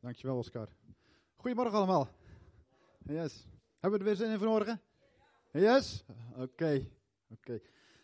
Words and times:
Dankjewel, 0.00 0.36
Oscar. 0.36 0.68
Goedemorgen 1.36 1.76
allemaal. 1.76 2.08
Yes. 3.02 3.46
Hebben 3.78 4.00
we 4.00 4.06
er 4.06 4.10
weer 4.10 4.26
zin 4.26 4.30
in 4.30 4.38
vanmorgen? 4.38 4.80
Yes? 5.52 6.04
Oké. 6.36 6.86
Oké. 7.30 7.60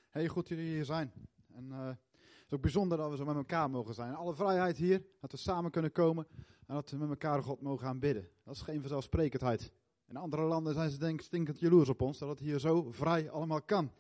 Hey, 0.09 0.29
goed 0.29 0.49
dat 0.49 0.59
jullie 0.59 0.73
hier 0.73 0.85
zijn. 0.85 1.13
En 1.55 1.73
eh, 1.73 1.87
het 1.87 2.47
is 2.47 2.53
ook 2.53 2.61
bijzonder 2.61 2.99
dat 2.99 3.11
we 3.11 3.17
zo 3.17 3.25
met 3.25 3.37
elkaar 3.37 3.71
mogen 3.71 3.95
zijn. 3.95 4.15
Alle 4.15 4.35
vrijheid 4.35 4.77
hier, 4.77 5.07
dat 5.21 5.31
we 5.33 5.37
samen 5.37 5.71
kunnen 5.71 5.93
komen 5.93 6.27
en 6.67 6.75
dat 6.75 6.91
we 6.91 6.97
met 6.97 7.09
elkaar 7.09 7.43
God 7.43 7.61
mogen 7.61 7.87
aanbidden. 7.87 8.29
Dat 8.45 8.55
is 8.55 8.63
geen 8.63 8.81
vanzelfsprekendheid. 8.81 9.73
In 10.07 10.17
andere 10.17 10.43
landen 10.43 10.75
zijn 10.75 10.91
ze 10.91 10.99
denk 10.99 11.19
ik 11.21 11.27
stinkend 11.27 11.61
jaloers 11.61 11.89
op 11.89 12.01
ons, 12.01 12.19
dat 12.19 12.29
het 12.29 12.39
hier 12.39 12.59
zo 12.59 12.91
vrij 12.93 13.31
allemaal 13.31 13.63
kan. 13.63 13.93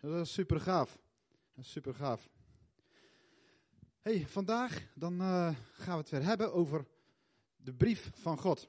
Dat 0.00 0.26
is 0.26 0.32
super 0.32 0.60
gaaf. 0.60 0.98
Dat 1.54 1.64
is 1.64 1.70
super 1.70 1.94
gaaf. 1.94 2.28
Hey, 4.00 4.26
vandaag 4.26 4.88
dan 4.94 5.12
uh, 5.12 5.54
gaan 5.72 5.94
we 5.94 6.00
het 6.00 6.10
weer 6.10 6.24
hebben 6.24 6.52
over 6.52 6.86
de 7.64 7.74
brief 7.74 8.10
van 8.14 8.38
God. 8.38 8.68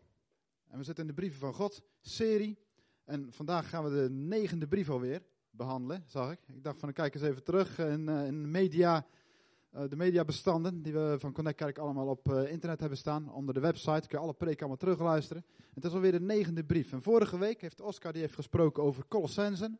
En 0.68 0.78
we 0.78 0.84
zitten 0.84 1.04
in 1.04 1.10
de 1.10 1.16
brieven 1.16 1.40
van 1.40 1.54
God 1.54 1.82
serie. 2.02 2.58
En 3.06 3.34
vandaag 3.34 3.70
gaan 3.70 3.84
we 3.84 3.90
de 3.90 4.10
negende 4.10 4.68
brief 4.68 4.90
alweer 4.90 5.22
behandelen, 5.52 6.04
zag 6.08 6.32
ik. 6.32 6.40
Ik 6.48 6.64
dacht 6.64 6.80
van, 6.80 6.90
ik 6.90 6.96
kijk 6.96 7.14
eens 7.14 7.24
even 7.24 7.44
terug 7.44 7.80
in, 7.80 8.10
uh, 8.10 8.26
in 8.26 8.52
media, 8.52 9.08
uh, 9.76 9.82
de 9.90 9.96
mediabestanden 9.96 10.82
die 10.82 10.94
we 10.94 11.16
van 11.20 11.34
Connect 11.34 11.58
Kerk 11.58 11.78
allemaal 11.78 12.08
op 12.08 12.30
uh, 12.30 12.52
internet 12.52 12.80
hebben 12.80 12.98
staan. 12.98 13.34
Onder 13.34 13.54
de 13.54 13.60
website 13.60 14.08
kun 14.08 14.18
je 14.18 14.24
alle 14.24 14.34
preken 14.34 14.60
allemaal 14.60 14.78
terugluisteren. 14.78 15.46
Het 15.74 15.86
is 15.86 15.94
alweer 15.94 16.12
de 16.12 16.22
negende 16.22 16.64
brief. 16.64 16.92
En 16.92 17.02
vorige 17.02 17.38
week 17.38 17.62
heeft 17.62 17.82
Oscar 17.82 18.12
die 18.12 18.22
heeft 18.22 18.36
gesproken 18.36 18.84
over 18.84 19.08
Colossensen. 19.08 19.80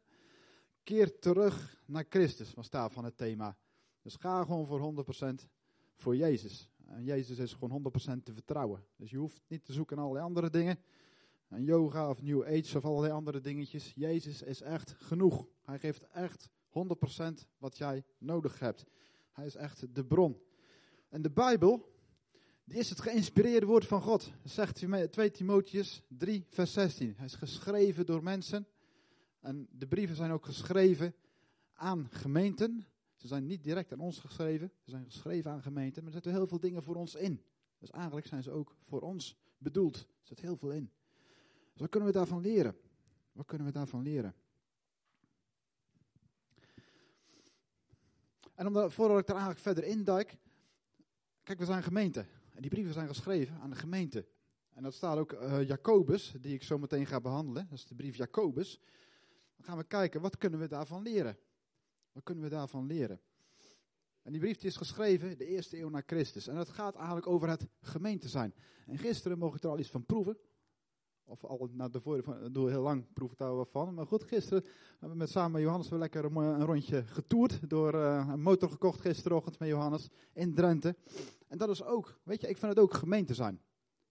Keer 0.84 1.20
terug 1.20 1.82
naar 1.86 2.06
Christus 2.10 2.54
was 2.54 2.70
daar 2.70 2.92
van 2.92 3.04
het 3.04 3.18
thema. 3.18 3.58
Dus 4.02 4.16
ga 4.16 4.44
gewoon 4.44 4.68
voor 4.68 5.06
100% 5.44 5.48
voor 5.96 6.16
Jezus. 6.16 6.70
Jezus 7.02 7.38
is 7.38 7.54
gewoon 7.54 7.94
100% 8.20 8.24
te 8.24 8.34
vertrouwen. 8.34 8.86
Dus 8.96 9.12
je 9.12 9.18
hoeft 9.18 9.42
niet 9.48 9.66
te 9.66 9.74
zoeken 9.74 9.96
naar 9.96 10.06
allerlei 10.06 10.28
andere 10.28 10.50
dingen. 10.50 10.80
En 11.48 11.64
yoga 11.64 12.10
of 12.10 12.22
New 12.22 12.44
Age 12.44 12.78
of 12.78 12.86
allerlei 12.86 13.14
andere 13.14 13.42
dingetjes. 13.42 13.92
Jezus 13.96 14.42
is 14.42 14.62
echt 14.62 14.96
genoeg. 14.98 15.48
Hij 15.62 15.80
geeft 15.80 16.08
echt 16.08 16.50
100% 16.70 17.48
wat 17.58 17.78
jij 17.78 18.04
nodig 18.18 18.60
hebt. 18.60 18.86
Hij 19.32 19.46
is 19.46 19.56
echt 19.56 19.96
de 19.96 20.06
bron. 20.06 20.42
En 21.10 21.22
de 21.22 21.32
Bijbel, 21.32 21.92
die 22.64 22.78
is 22.78 22.90
het 22.90 23.02
geïnspireerde 23.02 23.66
woord 23.66 23.86
van 23.86 24.02
God. 24.02 24.32
Zegt 24.44 24.84
2 25.12 25.32
Timotheus 25.32 26.04
3, 26.08 26.46
vers 26.50 26.74
16. 26.74 27.14
Hij 27.18 27.26
is 27.26 27.36
geschreven 27.36 28.06
door 28.06 28.24
mensen. 28.24 28.68
En 29.40 29.68
de 29.72 29.88
brieven 29.88 30.16
zijn 30.16 30.32
ook 30.32 30.46
geschreven 30.46 31.16
aan 31.74 32.08
gemeenten. 32.10 32.86
Ze 33.24 33.30
zijn 33.30 33.46
niet 33.46 33.64
direct 33.64 33.92
aan 33.94 34.00
ons 34.00 34.20
geschreven. 34.20 34.72
Ze 34.82 34.90
zijn 34.90 35.06
geschreven 35.06 35.52
aan 35.52 35.62
gemeenten. 35.62 36.04
Maar 36.04 36.12
er 36.12 36.22
zitten 36.22 36.32
heel 36.32 36.48
veel 36.48 36.60
dingen 36.60 36.84
voor 36.84 36.96
ons 36.96 37.16
in. 37.16 37.44
Dus 37.78 37.90
eigenlijk 37.92 38.28
zijn 38.28 38.44
ze 38.44 38.52
ook 38.52 38.76
voor 38.82 39.02
ons 39.02 39.38
bedoeld. 39.58 39.96
Er 39.96 40.28
zit 40.28 40.40
heel 40.40 40.56
veel 40.56 40.72
in. 40.72 40.92
Dus 41.72 41.82
wat 41.82 41.90
kunnen 41.90 42.10
we 42.10 42.16
daarvan 42.16 42.42
leren? 42.42 42.76
Wat 43.32 43.46
kunnen 43.46 43.68
we 43.68 43.74
daarvan 43.74 44.02
leren? 44.02 44.36
En 48.54 48.68
omdat, 48.68 48.94
voordat 48.94 49.20
ik 49.20 49.26
daar 49.26 49.36
eigenlijk 49.36 49.66
verder 49.66 49.84
induik. 49.84 50.38
Kijk, 51.44 51.60
we 51.60 51.66
zijn 51.66 51.84
gemeente. 51.84 52.26
En 52.50 52.62
die 52.62 52.70
brieven 52.70 52.94
zijn 52.94 53.08
geschreven 53.08 53.60
aan 53.60 53.70
de 53.70 53.76
gemeente. 53.76 54.26
En 54.74 54.84
dat 54.84 54.94
staat 54.94 55.18
ook 55.18 55.32
uh, 55.32 55.68
Jacobus, 55.68 56.34
die 56.40 56.54
ik 56.54 56.64
zo 56.64 56.78
meteen 56.78 57.06
ga 57.06 57.22
behandelen. 57.22 57.68
Dat 57.70 57.78
is 57.78 57.86
de 57.86 57.96
brief 57.96 58.16
Jacobus. 58.16 58.80
Dan 59.56 59.66
gaan 59.66 59.78
we 59.78 59.84
kijken, 59.84 60.22
wat 60.22 60.38
kunnen 60.38 60.60
we 60.60 60.68
daarvan 60.68 61.02
leren? 61.02 61.38
Wat 62.14 62.24
kunnen 62.24 62.44
we 62.44 62.50
daarvan 62.50 62.86
leren? 62.86 63.22
En 64.22 64.32
die 64.32 64.42
brief 64.42 64.64
is 64.64 64.76
geschreven 64.76 65.38
de 65.38 65.46
eerste 65.46 65.80
eeuw 65.80 65.90
na 65.90 66.04
Christus. 66.06 66.48
En 66.48 66.56
dat 66.56 66.70
gaat 66.70 66.96
eigenlijk 66.96 67.28
over 67.28 67.50
het 67.50 67.68
gemeente 67.82 68.28
zijn. 68.28 68.54
En 68.86 68.98
gisteren 68.98 69.38
mocht 69.38 69.56
ik 69.56 69.64
er 69.64 69.70
al 69.70 69.80
iets 69.80 69.90
van 69.90 70.06
proeven. 70.06 70.38
Of 71.26 71.44
al 71.44 71.70
naar 71.72 71.92
de 71.92 72.02
vorige, 72.02 72.52
doe 72.52 72.70
heel 72.70 72.82
lang 72.82 73.14
proef 73.14 73.36
daar 73.36 73.56
wel 73.56 73.66
van. 73.66 73.94
Maar 73.94 74.08
goed, 74.08 74.24
gisteren 74.24 74.64
hebben 74.92 75.10
we 75.10 75.16
met 75.16 75.30
samen 75.30 75.62
Johannes 75.62 75.90
wel 75.90 76.00
lekker 76.00 76.26
een, 76.26 76.36
een 76.36 76.66
rondje 76.66 77.04
getoerd. 77.04 77.70
Door 77.70 77.94
uh, 77.94 78.28
een 78.30 78.42
motor 78.42 78.70
gekocht 78.70 79.02
gisterochtend 79.02 79.60
met 79.60 79.70
Johannes 79.70 80.10
in 80.34 80.54
Drenthe. 80.54 80.96
En 81.48 81.58
dat 81.58 81.70
is 81.70 81.84
ook, 81.84 82.20
weet 82.24 82.42
je, 82.42 82.48
ik 82.48 82.58
vind 82.58 82.72
het 82.72 82.82
ook 82.82 82.94
gemeente 82.94 83.34
zijn. 83.34 83.62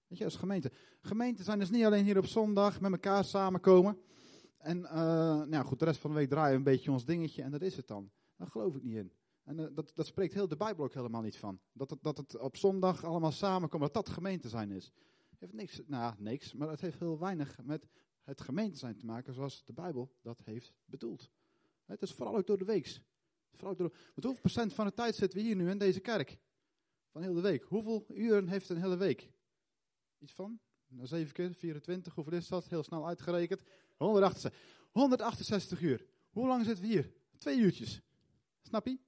Weet 0.07 0.19
je, 0.19 0.25
als 0.25 0.37
gemeente. 0.37 0.73
Gemeente 1.01 1.43
zijn 1.43 1.61
is 1.61 1.71
niet 1.71 1.85
alleen 1.85 2.05
hier 2.05 2.19
op 2.19 2.27
zondag 2.27 2.81
met 2.81 2.93
elkaar 2.93 3.25
samenkomen. 3.25 3.99
En 4.63 4.79
uh, 4.79 5.43
nou 5.43 5.65
goed, 5.65 5.79
de 5.79 5.85
rest 5.85 6.01
van 6.01 6.11
de 6.11 6.17
week 6.17 6.29
draaien 6.29 6.51
we 6.51 6.57
een 6.57 6.63
beetje 6.63 6.91
ons 6.91 7.05
dingetje 7.05 7.43
en 7.43 7.51
dat 7.51 7.63
is 7.63 7.77
het 7.77 7.87
dan. 7.87 8.11
Daar 8.37 8.47
geloof 8.47 8.77
ik 8.77 8.83
niet 8.83 8.97
in. 8.97 9.13
En 9.43 9.59
uh, 9.59 9.67
dat, 9.75 9.91
dat 9.95 10.07
spreekt 10.07 10.35
heel 10.35 10.49
de 10.49 10.57
Bijbel 10.57 10.85
ook 10.85 10.95
helemaal 10.95 11.23
niet 11.23 11.37
van. 11.37 11.61
Dat 11.73 11.91
het, 11.91 12.03
dat 12.03 12.17
het 12.17 12.39
op 12.39 12.57
zondag 12.57 13.05
allemaal 13.05 13.33
samenkomt, 13.33 13.83
dat 13.83 13.95
dat 13.95 14.09
gemeente 14.09 14.49
zijn 14.49 14.71
is. 14.71 14.93
Heeft 15.39 15.53
niks, 15.53 15.81
nou 15.87 16.15
niks, 16.19 16.53
maar 16.53 16.69
het 16.69 16.81
heeft 16.81 16.99
heel 16.99 17.19
weinig 17.19 17.59
met 17.63 17.89
het 18.23 18.41
gemeente 18.41 18.79
zijn 18.79 18.97
te 18.97 19.07
maken 19.07 19.35
zoals 19.35 19.65
de 19.65 19.73
Bijbel 19.73 20.17
dat 20.21 20.41
heeft 20.45 20.75
bedoeld. 20.85 21.31
Het 21.85 22.03
is 22.03 22.13
vooral 22.13 22.37
ook 22.37 22.47
door 22.47 22.59
de 22.59 22.65
week. 22.65 23.01
Vooral 23.53 23.77
door, 23.77 23.91
met 24.15 24.25
hoeveel 24.25 24.41
procent 24.41 24.73
van 24.73 24.87
de 24.87 24.93
tijd 24.93 25.15
zitten 25.15 25.39
we 25.39 25.45
hier 25.45 25.57
nu 25.57 25.71
in 25.71 25.79
deze 25.79 26.01
kerk? 26.01 26.39
Van 27.11 27.23
heel 27.23 27.35
de 27.35 27.41
week. 27.41 27.63
Hoeveel 27.63 28.05
uren 28.09 28.49
heeft 28.49 28.69
een 28.69 28.81
hele 28.81 28.97
week? 28.97 29.31
Iets 30.19 30.33
van? 30.33 30.61
Nou, 30.93 31.07
7 31.07 31.33
keer 31.33 31.55
24, 31.55 32.15
hoeveel 32.15 32.33
is 32.33 32.49
dat? 32.49 32.69
Heel 32.69 32.83
snel 32.83 33.07
uitgerekend. 33.07 33.63
168, 33.97 34.61
168 34.91 35.81
uur. 35.81 36.07
Hoe 36.31 36.47
lang 36.47 36.65
zitten 36.65 36.85
we 36.85 36.91
hier? 36.91 37.13
Twee 37.39 37.59
uurtjes. 37.59 38.01
Snap 38.63 38.87
je? 38.87 38.99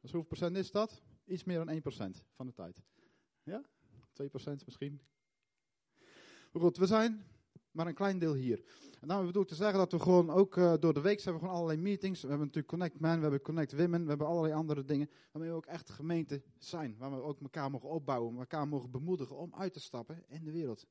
Dus 0.00 0.10
hoeveel 0.10 0.22
procent 0.22 0.56
is 0.56 0.70
dat? 0.70 1.02
Iets 1.24 1.44
meer 1.44 1.64
dan 1.64 1.80
1% 2.16 2.22
van 2.34 2.46
de 2.46 2.52
tijd. 2.52 2.82
Ja? 3.42 3.62
2% 4.22 4.64
misschien. 4.64 5.00
Maar 6.52 6.62
goed, 6.62 6.76
we 6.76 6.86
zijn 6.86 7.26
maar 7.76 7.86
een 7.86 7.94
klein 7.94 8.18
deel 8.18 8.34
hier. 8.34 8.62
En 9.00 9.08
daarom 9.08 9.26
bedoel 9.26 9.42
ik 9.42 9.48
te 9.48 9.54
zeggen 9.54 9.78
dat 9.78 9.92
we 9.92 9.98
gewoon 9.98 10.30
ook 10.30 10.56
uh, 10.56 10.74
door 10.80 10.94
de 10.94 11.00
week 11.00 11.16
hebben 11.16 11.34
we 11.34 11.38
gewoon 11.38 11.54
allerlei 11.54 11.80
meetings. 11.80 12.20
We 12.20 12.28
hebben 12.28 12.46
natuurlijk 12.46 12.72
Connect 12.72 13.00
Men, 13.00 13.16
we 13.16 13.22
hebben 13.22 13.40
Connect 13.40 13.72
Women, 13.72 14.02
we 14.02 14.08
hebben 14.08 14.26
allerlei 14.26 14.54
andere 14.54 14.84
dingen. 14.84 15.10
Waarmee 15.32 15.50
we 15.50 15.56
ook 15.56 15.66
echt 15.66 15.90
gemeente 15.90 16.42
zijn. 16.58 16.96
Waar 16.98 17.10
we 17.10 17.22
ook 17.22 17.40
elkaar 17.40 17.70
mogen 17.70 17.88
opbouwen, 17.88 18.38
elkaar 18.38 18.68
mogen 18.68 18.90
bemoedigen 18.90 19.36
om 19.36 19.54
uit 19.54 19.72
te 19.72 19.80
stappen 19.80 20.24
in 20.28 20.44
de 20.44 20.52
wereld. 20.52 20.86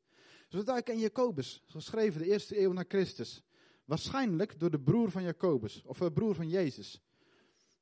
Dus 0.49 0.59
we 0.59 0.65
duiken 0.65 0.93
in 0.93 0.99
Jacobus, 0.99 1.63
geschreven 1.65 2.21
de 2.21 2.27
eerste 2.27 2.61
eeuw 2.61 2.71
na 2.71 2.85
Christus. 2.87 3.43
Waarschijnlijk 3.85 4.59
door 4.59 4.71
de 4.71 4.79
broer 4.79 5.11
van 5.11 5.23
Jacobus, 5.23 5.83
of 5.85 5.97
de 5.97 6.11
broer 6.11 6.35
van 6.35 6.49
Jezus. 6.49 7.01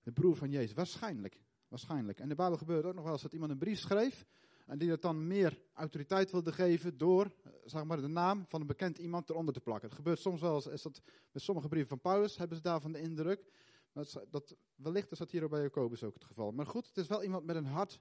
De 0.03 0.11
broer 0.11 0.35
van 0.35 0.49
Jezus, 0.49 0.73
waarschijnlijk. 0.73 1.39
Waarschijnlijk. 1.67 2.19
En 2.19 2.29
de 2.29 2.35
Bijbel 2.35 2.57
gebeurt 2.57 2.85
ook 2.85 2.93
nog 2.93 3.03
wel 3.03 3.13
eens 3.13 3.21
dat 3.21 3.33
iemand 3.33 3.51
een 3.51 3.57
brief 3.57 3.79
schreef. 3.79 4.25
En 4.65 4.77
die 4.77 4.89
dat 4.89 5.01
dan 5.01 5.27
meer 5.27 5.59
autoriteit 5.73 6.31
wilde 6.31 6.51
geven 6.51 6.97
door, 6.97 7.31
zeg 7.65 7.83
maar, 7.83 8.01
de 8.01 8.07
naam 8.07 8.45
van 8.47 8.61
een 8.61 8.67
bekend 8.67 8.97
iemand 8.97 9.29
eronder 9.29 9.53
te 9.53 9.61
plakken. 9.61 9.87
Het 9.87 9.97
gebeurt 9.97 10.19
soms 10.19 10.41
wel 10.41 10.55
eens, 10.55 10.67
is 10.67 10.81
dat 10.81 11.01
met 11.31 11.41
sommige 11.41 11.67
brieven 11.67 11.89
van 11.89 11.99
Paulus, 11.99 12.37
hebben 12.37 12.57
ze 12.57 12.63
daarvan 12.63 12.91
de 12.91 12.99
indruk. 12.99 13.45
Dat, 13.93 14.23
dat, 14.29 14.55
wellicht 14.75 15.11
is 15.11 15.17
dat 15.17 15.31
hier 15.31 15.49
bij 15.49 15.61
Jacobus 15.61 16.03
ook 16.03 16.13
het 16.13 16.23
geval. 16.23 16.51
Maar 16.51 16.65
goed, 16.65 16.87
het 16.87 16.97
is 16.97 17.07
wel 17.07 17.23
iemand 17.23 17.45
met 17.45 17.55
een 17.55 17.65
hart 17.65 17.99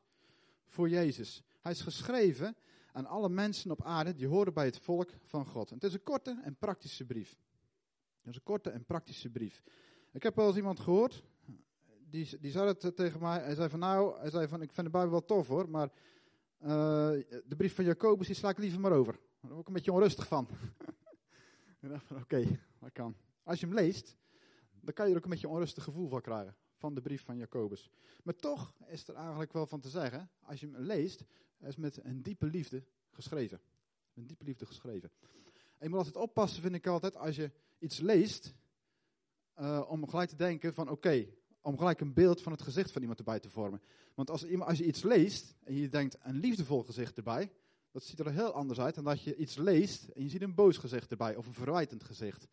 voor 0.66 0.88
Jezus. 0.88 1.42
Hij 1.60 1.72
is 1.72 1.80
geschreven 1.80 2.56
aan 2.92 3.06
alle 3.06 3.28
mensen 3.28 3.70
op 3.70 3.82
aarde 3.82 4.14
die 4.14 4.26
horen 4.26 4.54
bij 4.54 4.64
het 4.64 4.78
volk 4.78 5.10
van 5.24 5.46
God. 5.46 5.68
En 5.68 5.74
het 5.74 5.84
is 5.84 5.94
een 5.94 6.02
korte 6.02 6.40
en 6.44 6.56
praktische 6.56 7.04
brief. 7.04 7.38
Het 8.18 8.30
is 8.30 8.36
een 8.36 8.42
korte 8.42 8.70
en 8.70 8.84
praktische 8.84 9.30
brief. 9.30 9.62
Ik 10.12 10.22
heb 10.22 10.36
wel 10.36 10.46
eens 10.46 10.56
iemand 10.56 10.80
gehoord, 10.80 11.22
die, 12.10 12.38
die 12.40 12.50
zei 12.50 12.66
het 12.66 12.96
tegen 12.96 13.20
mij. 13.20 13.40
Hij 13.40 13.54
zei 13.54 13.68
van 13.68 13.78
nou, 13.78 14.18
hij 14.18 14.30
zei 14.30 14.48
van 14.48 14.62
ik 14.62 14.72
vind 14.72 14.86
de 14.86 14.92
Bijbel 14.92 15.10
wel 15.10 15.24
tof 15.24 15.46
hoor, 15.48 15.68
maar 15.68 15.90
uh, 16.62 16.68
de 17.44 17.56
brief 17.56 17.74
van 17.74 17.84
Jacobus 17.84 18.26
die 18.26 18.36
sla 18.36 18.48
ik 18.48 18.58
liever 18.58 18.80
maar 18.80 18.92
over. 18.92 19.12
Daar 19.12 19.50
word 19.50 19.60
ik 19.60 19.66
een 19.66 19.72
beetje 19.72 19.92
onrustig 19.92 20.26
van. 20.26 20.48
oké, 22.22 22.58
dat 22.78 22.92
kan. 22.92 23.16
Als 23.42 23.60
je 23.60 23.66
hem 23.66 23.74
leest, 23.74 24.16
dan 24.80 24.94
kan 24.94 25.06
je 25.06 25.12
er 25.12 25.18
ook 25.18 25.24
een 25.24 25.30
beetje 25.30 25.46
een 25.46 25.52
onrustig 25.52 25.84
gevoel 25.84 26.08
van 26.08 26.20
krijgen. 26.20 26.56
Van 26.76 26.94
de 26.94 27.00
brief 27.00 27.24
van 27.24 27.36
Jacobus. 27.36 27.90
Maar 28.22 28.36
toch 28.36 28.74
is 28.86 29.08
er 29.08 29.14
eigenlijk 29.14 29.52
wel 29.52 29.66
van 29.66 29.80
te 29.80 29.88
zeggen, 29.88 30.30
als 30.42 30.60
je 30.60 30.66
hem 30.66 30.76
leest, 30.84 31.24
is 31.60 31.76
met 31.76 32.04
een 32.04 32.22
diepe 32.22 32.46
liefde 32.46 32.84
geschreven. 33.10 33.60
Een 34.14 34.26
diepe 34.26 34.44
liefde 34.44 34.66
geschreven. 34.66 35.10
En 35.78 35.88
je 35.88 35.88
moet 35.88 35.98
altijd 35.98 36.16
oppassen, 36.16 36.62
vind 36.62 36.74
ik 36.74 36.86
altijd, 36.86 37.16
als 37.16 37.36
je 37.36 37.50
iets 37.78 38.00
leest, 38.00 38.54
uh, 39.60 39.84
om 39.88 40.08
gelijk 40.08 40.28
te 40.28 40.36
denken 40.36 40.74
van 40.74 40.88
oké, 40.88 41.26
om 41.62 41.78
gelijk 41.78 42.00
een 42.00 42.14
beeld 42.14 42.42
van 42.42 42.52
het 42.52 42.62
gezicht 42.62 42.90
van 42.90 43.00
iemand 43.00 43.18
erbij 43.18 43.40
te 43.40 43.50
vormen. 43.50 43.82
Want 44.14 44.30
als, 44.30 44.58
als 44.58 44.78
je 44.78 44.86
iets 44.86 45.02
leest 45.02 45.54
en 45.64 45.74
je 45.74 45.88
denkt 45.88 46.16
een 46.22 46.36
liefdevol 46.36 46.82
gezicht 46.82 47.16
erbij, 47.16 47.52
dat 47.90 48.04
ziet 48.04 48.18
er 48.18 48.32
heel 48.32 48.52
anders 48.52 48.80
uit 48.80 48.94
dan 48.94 49.04
dat 49.04 49.22
je 49.22 49.36
iets 49.36 49.56
leest 49.56 50.08
en 50.08 50.22
je 50.22 50.28
ziet 50.28 50.42
een 50.42 50.54
boos 50.54 50.78
gezicht 50.78 51.10
erbij 51.10 51.36
of 51.36 51.46
een 51.46 51.52
verwijtend 51.52 52.04
gezicht. 52.04 52.46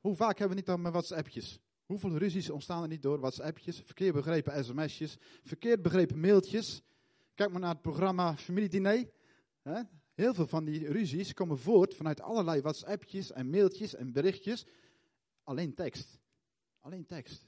Hoe 0.00 0.16
vaak 0.16 0.38
hebben 0.38 0.48
we 0.48 0.54
niet 0.54 0.66
dan 0.66 0.80
met 0.80 0.92
WhatsAppjes? 0.92 1.60
Hoeveel 1.84 2.16
ruzies 2.16 2.50
ontstaan 2.50 2.82
er 2.82 2.88
niet 2.88 3.02
door 3.02 3.20
WhatsAppjes, 3.20 3.82
verkeerd 3.84 4.14
begrepen 4.14 4.64
sms'jes, 4.64 5.16
verkeerd 5.42 5.82
begrepen 5.82 6.20
mailtjes? 6.20 6.82
Kijk 7.34 7.50
maar 7.50 7.60
naar 7.60 7.72
het 7.72 7.82
programma 7.82 8.36
Familiediner. 8.36 9.10
He? 9.62 9.82
Heel 10.14 10.34
veel 10.34 10.46
van 10.46 10.64
die 10.64 10.92
ruzies 10.92 11.34
komen 11.34 11.58
voort 11.58 11.94
vanuit 11.94 12.20
allerlei 12.20 12.60
WhatsAppjes 12.60 13.32
en 13.32 13.50
mailtjes 13.50 13.94
en 13.94 14.12
berichtjes. 14.12 14.66
Alleen 15.42 15.74
tekst. 15.74 16.18
Alleen 16.80 17.06
tekst. 17.06 17.46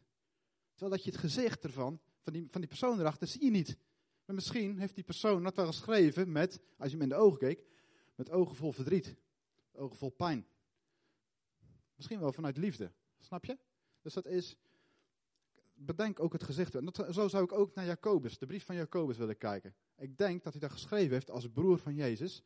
Terwijl 0.78 0.96
dat 0.96 1.04
je 1.04 1.10
het 1.10 1.20
gezicht 1.20 1.64
ervan, 1.64 2.00
van 2.20 2.32
die, 2.32 2.46
van 2.50 2.60
die 2.60 2.69
persoon 2.69 3.00
erachter, 3.00 3.26
zie 3.26 3.44
je 3.44 3.50
niet. 3.50 3.76
Maar 4.25 4.34
misschien 4.34 4.78
heeft 4.78 4.94
die 4.94 5.04
persoon 5.04 5.42
dat 5.42 5.56
wel 5.56 5.66
geschreven 5.66 6.32
met, 6.32 6.60
als 6.76 6.90
je 6.90 6.96
hem 6.96 7.02
in 7.02 7.08
de 7.08 7.14
ogen 7.14 7.38
keek, 7.38 7.64
met 8.14 8.30
ogen 8.30 8.56
vol 8.56 8.72
verdriet, 8.72 9.16
ogen 9.72 9.96
vol 9.96 10.10
pijn. 10.10 10.46
Misschien 11.96 12.20
wel 12.20 12.32
vanuit 12.32 12.56
liefde, 12.56 12.92
snap 13.19 13.44
je? 13.44 13.58
Dus 14.02 14.12
dat 14.14 14.26
is, 14.26 14.56
bedenk 15.75 16.20
ook 16.20 16.32
het 16.32 16.42
gezicht. 16.42 16.75
En 16.75 16.84
dat, 16.84 17.06
zo 17.10 17.28
zou 17.28 17.44
ik 17.44 17.52
ook 17.52 17.75
naar 17.75 17.84
Jacobus, 17.84 18.38
de 18.38 18.46
brief 18.46 18.64
van 18.64 18.75
Jacobus 18.75 19.16
willen 19.16 19.38
kijken. 19.38 19.75
Ik 19.96 20.19
denk 20.19 20.42
dat 20.42 20.52
hij 20.52 20.60
dat 20.60 20.72
geschreven 20.72 21.12
heeft 21.12 21.30
als 21.30 21.48
broer 21.48 21.78
van 21.78 21.94
Jezus, 21.94 22.42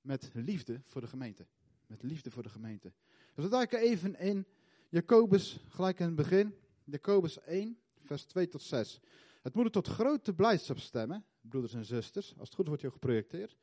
met 0.00 0.30
liefde 0.32 0.80
voor 0.84 1.00
de 1.00 1.06
gemeente. 1.06 1.46
Met 1.86 2.02
liefde 2.02 2.30
voor 2.30 2.42
de 2.42 2.48
gemeente. 2.48 2.92
Dus 3.34 3.44
we 3.44 3.50
duiken 3.50 3.78
even 3.80 4.18
in 4.18 4.46
Jacobus, 4.88 5.64
gelijk 5.68 5.98
in 5.98 6.06
het 6.06 6.14
begin. 6.14 6.54
Jacobus 6.90 7.40
1, 7.40 7.78
vers 7.98 8.24
2 8.24 8.48
tot 8.48 8.62
6. 8.62 9.00
Het 9.42 9.54
moet 9.54 9.66
u 9.66 9.70
tot 9.70 9.86
grote 9.86 10.34
blijdschap 10.34 10.78
stemmen, 10.78 11.24
broeders 11.40 11.74
en 11.74 11.84
zusters, 11.84 12.34
als 12.38 12.48
het 12.48 12.54
goed 12.54 12.66
wordt 12.66 12.82
je 12.82 12.90
geprojecteerd, 12.90 13.56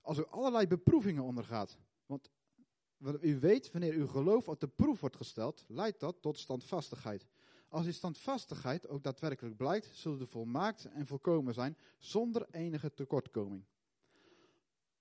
als 0.00 0.18
u 0.18 0.24
allerlei 0.24 0.66
beproevingen 0.66 1.22
ondergaat. 1.22 1.78
Want 2.06 2.30
u 3.20 3.38
weet, 3.38 3.72
wanneer 3.72 3.92
uw 3.92 4.06
geloof 4.06 4.48
op 4.48 4.60
de 4.60 4.68
proef 4.68 5.00
wordt 5.00 5.16
gesteld, 5.16 5.64
leidt 5.68 6.00
dat 6.00 6.16
tot 6.20 6.38
standvastigheid. 6.38 7.26
Als 7.68 7.84
die 7.84 7.92
standvastigheid 7.92 8.88
ook 8.88 9.02
daadwerkelijk 9.02 9.56
blijkt, 9.56 9.86
zullen 9.92 10.18
de 10.18 10.26
volmaakt 10.26 10.84
en 10.84 11.06
volkomen 11.06 11.54
zijn, 11.54 11.76
zonder 11.98 12.46
enige 12.50 12.94
tekortkoming. 12.94 13.64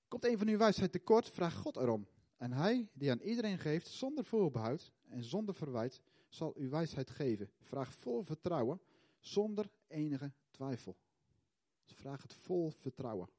Komt 0.07 0.25
een 0.25 0.38
van 0.38 0.47
uw 0.47 0.57
wijsheid 0.57 0.92
tekort, 0.92 1.30
vraag 1.30 1.56
God 1.56 1.75
erom. 1.75 2.07
En 2.38 2.51
hij, 2.51 2.89
die 2.94 3.12
aan 3.12 3.21
iedereen 3.21 3.59
geeft, 3.59 3.88
zonder 3.88 4.25
voorbehoud 4.25 4.92
en 5.09 5.24
zonder 5.24 5.56
verwijt, 5.56 6.01
zal 6.33 6.54
uw 6.56 6.69
wijsheid 6.69 7.10
geven. 7.10 7.51
Vraag 7.60 7.94
vol 7.94 8.24
vertrouwen, 8.24 8.81
zonder 9.19 9.72
enige 9.88 10.33
twijfel. 10.50 10.98
Dus 11.83 11.94
vraag 11.94 12.22
het 12.22 12.33
vol 12.33 12.72
vertrouwen. 12.72 13.30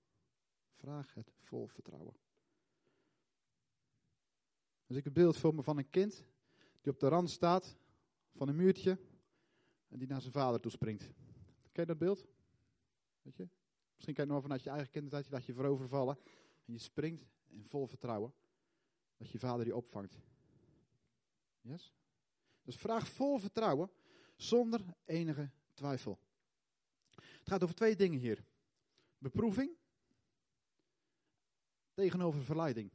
Vraag 0.73 1.15
het 1.15 1.33
vol 1.39 1.67
vertrouwen. 1.67 2.15
Als 4.87 4.97
ik 4.97 5.05
het 5.05 5.12
beeld 5.12 5.37
voor 5.37 5.55
me 5.55 5.62
van 5.62 5.79
een 5.79 5.91
kind 5.91 6.25
die 6.81 6.93
op 6.93 6.99
de 6.99 7.09
rand 7.09 7.31
staat 7.31 7.77
van 8.33 8.49
een 8.49 8.56
muurtje 8.56 8.99
en 9.89 9.99
die 9.99 10.09
naar 10.09 10.21
zijn 10.21 10.33
vader 10.33 10.61
toe 10.61 10.71
springt. 10.71 11.03
Ken 11.73 11.83
je 11.83 11.87
dat 11.87 11.99
beeld? 11.99 12.27
Weet 13.23 13.37
je? 13.37 13.49
Misschien 13.94 14.15
kan 14.15 14.27
je 14.27 14.33
nog 14.33 14.43
vanuit 14.43 14.62
je 14.62 14.71
eigen 14.71 14.91
kindertijd 14.91 15.31
dat 15.31 15.44
je 15.44 15.55
voorovervallen 15.55 16.19
en 16.65 16.73
je 16.73 16.79
springt 16.79 17.25
in 17.47 17.65
vol 17.65 17.87
vertrouwen 17.87 18.35
dat 19.17 19.31
je 19.31 19.39
vader 19.39 19.65
die 19.65 19.77
opvangt. 19.77 20.19
Yes? 21.61 21.94
Dus 22.62 22.76
vraag 22.76 23.09
vol 23.09 23.38
vertrouwen, 23.38 23.91
zonder 24.37 24.94
enige 25.05 25.50
twijfel. 25.75 26.19
Het 27.14 27.49
gaat 27.49 27.62
over 27.62 27.75
twee 27.75 27.97
dingen 27.97 28.19
hier. 28.19 28.44
Beproeving 29.19 29.76
tegenover 31.94 32.43
verleiding. 32.43 32.91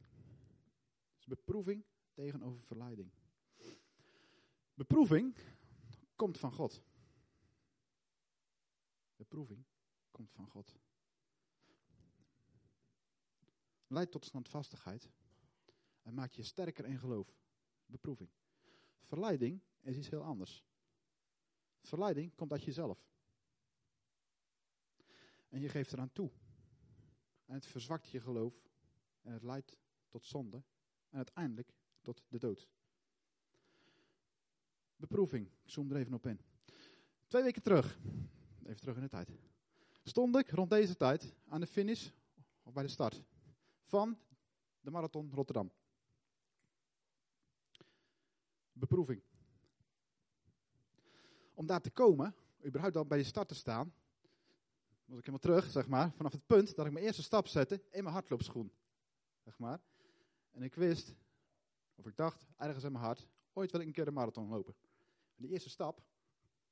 Dus 1.16 1.26
beproeving 1.26 1.84
tegenover 2.12 2.62
verleiding. 2.62 3.10
Beproeving 4.74 5.36
komt 6.16 6.38
van 6.38 6.52
God. 6.52 6.82
Beproeving 9.16 9.64
komt 10.10 10.32
van 10.32 10.48
God. 10.48 10.74
Leidt 13.86 14.10
tot 14.10 14.24
standvastigheid 14.24 15.10
en 16.02 16.14
maakt 16.14 16.34
je 16.34 16.42
sterker 16.42 16.84
in 16.84 16.98
geloof. 16.98 17.36
Beproeving. 17.86 18.30
Verleiding 19.08 19.60
is 19.80 19.96
iets 19.96 20.08
heel 20.08 20.22
anders. 20.22 20.64
Verleiding 21.82 22.34
komt 22.34 22.52
uit 22.52 22.64
jezelf. 22.64 23.06
En 25.48 25.60
je 25.60 25.68
geeft 25.68 25.92
eraan 25.92 26.12
toe. 26.12 26.30
En 27.44 27.54
het 27.54 27.66
verzwakt 27.66 28.08
je 28.08 28.20
geloof. 28.20 28.54
En 29.22 29.32
het 29.32 29.42
leidt 29.42 29.76
tot 30.08 30.24
zonde. 30.24 30.62
En 31.08 31.16
uiteindelijk 31.16 31.74
tot 32.00 32.24
de 32.28 32.38
dood. 32.38 32.68
Beproeving. 34.96 35.46
Ik 35.46 35.70
zoom 35.70 35.90
er 35.90 35.96
even 35.96 36.14
op 36.14 36.26
in. 36.26 36.40
Twee 37.26 37.42
weken 37.42 37.62
terug. 37.62 37.98
Even 38.62 38.80
terug 38.80 38.96
in 38.96 39.02
de 39.02 39.08
tijd. 39.08 39.30
Stond 40.02 40.36
ik 40.36 40.50
rond 40.50 40.70
deze 40.70 40.96
tijd 40.96 41.34
aan 41.46 41.60
de 41.60 41.66
finish. 41.66 42.10
Of 42.62 42.72
bij 42.72 42.82
de 42.82 42.88
start. 42.88 43.22
Van 43.82 44.18
de 44.80 44.90
marathon 44.90 45.30
Rotterdam. 45.32 45.72
Beproeving 48.78 49.22
om 51.58 51.66
daar 51.66 51.80
te 51.80 51.90
komen, 51.90 52.34
überhaupt 52.64 52.96
al 52.96 53.06
bij 53.06 53.18
de 53.18 53.24
start 53.24 53.48
te 53.48 53.54
staan, 53.54 53.94
was 55.04 55.18
ik 55.18 55.26
helemaal 55.26 55.38
terug, 55.38 55.70
zeg 55.70 55.88
maar, 55.88 56.12
vanaf 56.12 56.32
het 56.32 56.46
punt 56.46 56.74
dat 56.76 56.86
ik 56.86 56.92
mijn 56.92 57.04
eerste 57.04 57.22
stap 57.22 57.46
zette 57.46 57.74
in 57.90 58.02
mijn 58.02 58.14
hardloopschoen. 58.14 58.72
Zeg 59.44 59.58
maar. 59.58 59.80
En 60.50 60.62
ik 60.62 60.74
wist, 60.74 61.14
of 61.94 62.06
ik 62.06 62.16
dacht, 62.16 62.46
ergens 62.56 62.84
in 62.84 62.92
mijn 62.92 63.04
hart, 63.04 63.26
ooit 63.52 63.70
wil 63.70 63.80
ik 63.80 63.86
een 63.86 63.92
keer 63.92 64.06
een 64.06 64.14
marathon 64.14 64.48
lopen. 64.48 64.74
En 65.36 65.42
die 65.42 65.50
eerste 65.50 65.70
stap, 65.70 66.02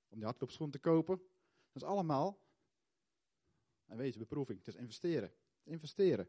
om 0.08 0.16
die 0.16 0.24
hardloopschoen 0.24 0.70
te 0.70 0.78
kopen, 0.78 1.16
dat 1.72 1.82
is 1.82 1.88
allemaal, 1.88 2.38
en 3.86 3.96
wees 3.96 4.16
beproeving, 4.16 4.58
het 4.58 4.68
is 4.68 4.74
investeren. 4.74 5.32
Investeren. 5.64 6.28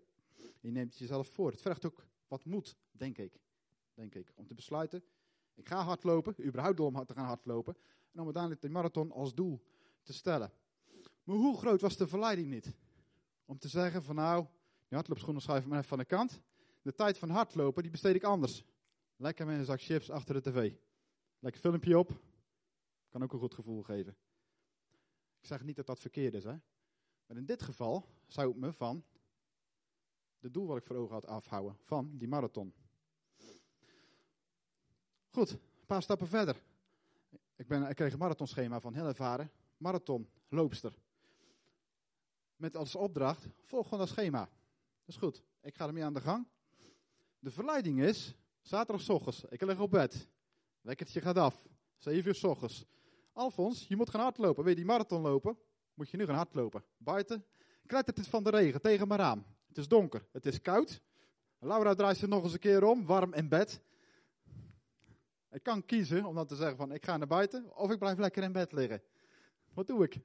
Je 0.60 0.72
neemt 0.72 0.98
jezelf 0.98 1.28
voor. 1.28 1.52
Het 1.52 1.62
vergt 1.62 1.86
ook 1.86 2.08
wat 2.28 2.46
moed, 2.46 2.78
denk 2.92 3.18
ik. 3.18 3.40
Denk 3.94 4.16
ik. 4.16 4.32
Om 4.36 4.48
te 4.48 4.54
besluiten, 4.54 5.04
ik 5.58 5.68
ga 5.68 5.84
hardlopen, 5.84 6.46
überhaupt 6.46 6.78
door 6.78 6.88
om 6.88 7.06
te 7.06 7.14
gaan 7.14 7.26
hardlopen 7.26 7.78
en 8.12 8.20
om 8.20 8.24
uiteindelijk 8.24 8.62
de 8.62 8.70
marathon 8.70 9.12
als 9.12 9.34
doel 9.34 9.62
te 10.04 10.14
stellen. 10.14 10.52
Maar 11.24 11.36
hoe 11.36 11.58
groot 11.58 11.82
was 11.82 11.98
de 11.98 12.08
verleiding 12.08 12.50
niet? 12.50 12.76
Om 13.46 13.58
te 13.58 13.68
zeggen 13.68 14.04
van 14.04 14.16
nou, 14.16 14.46
die 14.88 14.98
hardloopschoenen 14.98 15.42
schuif 15.42 15.64
ik 15.64 15.68
maar 15.68 15.78
even 15.78 15.90
van 15.90 15.98
de 15.98 16.06
kant. 16.06 16.42
De 16.82 16.94
tijd 16.94 17.18
van 17.18 17.30
hardlopen, 17.30 17.84
die 17.84 17.92
besteed 17.92 18.16
ik 18.16 18.24
anders. 18.24 18.64
Lekker 19.16 19.46
met 19.46 19.58
een 19.58 19.66
zak 19.66 19.82
chips 19.82 20.10
achter 20.10 20.34
de 20.34 20.52
tv. 20.52 20.74
Lekker 21.40 21.62
filmpje 21.62 21.98
op. 21.98 22.20
Kan 23.10 23.24
ook 23.24 23.34
een 23.34 23.40
goed 23.40 23.54
gevoel 23.54 23.84
geven. 23.84 24.16
Ik 25.40 25.46
zeg 25.46 25.64
niet 25.64 25.76
dat 25.76 25.86
dat 25.86 26.00
verkeerd 26.00 26.34
is, 26.34 26.44
hè. 26.44 26.56
Maar 27.26 27.38
in 27.38 27.46
dit 27.46 27.62
geval 27.62 28.06
zou 28.28 28.50
ik 28.50 28.56
me 28.56 28.74
van 28.74 29.04
het 30.40 30.54
doel 30.54 30.68
wat 30.68 30.78
ik 30.78 30.86
voor 30.86 30.96
ogen 30.96 31.14
had 31.14 31.26
afhouden. 31.26 31.78
Van 31.82 32.18
die 32.18 32.28
marathon. 32.28 32.74
Goed, 35.38 35.52
een 35.52 35.86
paar 35.86 36.02
stappen 36.02 36.28
verder. 36.28 36.62
Ik, 37.56 37.68
ben, 37.68 37.90
ik 37.90 37.96
kreeg 37.96 38.14
een 38.14 38.20
marathonschema 38.20 38.80
van 38.80 38.94
heel 38.94 39.08
ervaren 39.08 39.52
marathon, 39.78 40.30
loopster. 40.50 40.94
Met 42.56 42.76
als 42.76 42.96
opdracht, 42.96 43.48
volg 43.64 43.84
gewoon 43.84 44.00
dat 44.00 44.08
schema. 44.08 44.40
Dat 44.40 44.50
is 45.06 45.16
goed, 45.16 45.44
ik 45.62 45.76
ga 45.76 45.88
ermee 45.88 46.04
aan 46.04 46.14
de 46.14 46.22
gang. 46.22 46.48
De 47.40 47.52
verleiding 47.52 48.02
is, 48.02 48.36
zaterdagochtends, 48.62 49.44
ik 49.50 49.62
lig 49.62 49.80
op 49.80 49.92
bed. 49.92 50.28
Wekkertje 50.82 51.22
gaat 51.22 51.38
af, 51.38 51.68
7 51.98 52.28
uur 52.28 52.36
s 52.36 52.44
ochtends. 52.44 52.86
Alfons, 53.34 53.88
je 53.88 53.96
moet 53.96 54.10
gaan 54.10 54.22
hardlopen. 54.22 54.64
Wil 54.64 54.72
je 54.72 54.78
die 54.78 54.86
marathon 54.86 55.22
lopen? 55.22 55.58
Moet 55.94 56.10
je 56.10 56.18
nu 56.18 56.26
gaan 56.26 56.36
hardlopen. 56.36 56.84
Buiten 56.98 57.46
klettert 57.86 58.18
het 58.18 58.28
van 58.28 58.44
de 58.44 58.50
regen 58.50 58.82
tegen 58.82 59.08
mijn 59.08 59.20
raam. 59.20 59.46
Het 59.68 59.78
is 59.78 59.88
donker, 59.88 60.28
het 60.32 60.46
is 60.46 60.62
koud. 60.62 61.02
Laura 61.60 61.94
draait 61.94 62.18
zich 62.18 62.28
nog 62.28 62.44
eens 62.44 62.54
een 62.54 62.60
keer 62.60 62.84
om, 62.84 63.06
warm 63.06 63.34
in 63.34 63.50
bed. 63.50 63.86
Ik 65.58 65.64
kan 65.64 65.86
kiezen 65.86 66.26
om 66.26 66.36
dan 66.36 66.48
te 66.48 66.56
zeggen 66.56 66.78
van 66.78 66.92
ik 66.92 67.06
ga 67.06 67.18
naar 67.18 67.28
buiten 67.28 67.76
of 67.76 67.92
ik 67.92 68.00
blijf 68.00 68.18
lekker 68.18 68.44
in 68.44 68.52
bed 68.52 68.72
liggen. 68.72 69.02
Wat 69.74 69.88
doe 69.88 70.04
ik? 70.04 70.16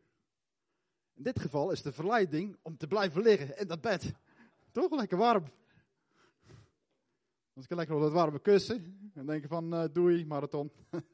In 1.15 1.23
dit 1.23 1.41
geval 1.41 1.71
is 1.71 1.83
de 1.83 1.93
verleiding 1.93 2.57
om 2.63 2.77
te 2.77 2.87
blijven 2.87 3.23
liggen 3.23 3.59
in 3.59 3.67
dat 3.67 3.81
bed. 3.81 4.13
Toch 4.73 4.91
lekker 4.91 5.19
warm. 5.19 5.45
Als 7.53 7.65
ik 7.65 7.71
lekker 7.71 7.95
op 7.95 8.01
dat 8.01 8.13
warme 8.13 8.41
kussen 8.41 9.11
en 9.15 9.27
denk 9.27 9.47
van 9.47 9.75
uh, 9.75 9.85
doei 9.93 10.27
marathon. 10.27 10.73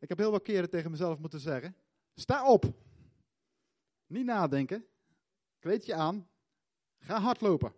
ik 0.00 0.08
heb 0.08 0.18
heel 0.18 0.30
wat 0.30 0.42
keren 0.42 0.70
tegen 0.70 0.90
mezelf 0.90 1.18
moeten 1.18 1.40
zeggen. 1.40 1.76
Sta 2.14 2.50
op. 2.50 2.64
Niet 4.06 4.24
nadenken. 4.24 4.86
Kleed 5.58 5.86
je 5.86 5.94
aan. 5.94 6.28
Ga 6.98 7.20
hardlopen 7.20 7.72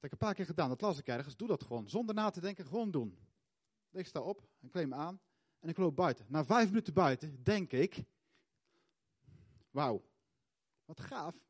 heb 0.00 0.12
ik 0.12 0.20
een 0.20 0.26
paar 0.26 0.34
keer 0.34 0.46
gedaan, 0.46 0.68
dat 0.68 0.80
las 0.80 0.98
ik 0.98 1.06
ergens. 1.06 1.36
Doe 1.36 1.48
dat 1.48 1.62
gewoon, 1.62 1.88
zonder 1.88 2.14
na 2.14 2.30
te 2.30 2.40
denken, 2.40 2.66
gewoon 2.66 2.90
doen. 2.90 3.18
Ik 3.90 4.06
sta 4.06 4.20
op 4.20 4.48
en 4.60 4.70
kleed 4.70 4.88
me 4.88 4.94
aan 4.94 5.20
en 5.58 5.68
ik 5.68 5.76
loop 5.76 5.96
buiten. 5.96 6.26
Na 6.28 6.44
vijf 6.44 6.68
minuten 6.68 6.94
buiten 6.94 7.42
denk 7.42 7.72
ik, 7.72 8.04
wauw, 9.70 10.04
wat 10.84 11.00
gaaf 11.00 11.48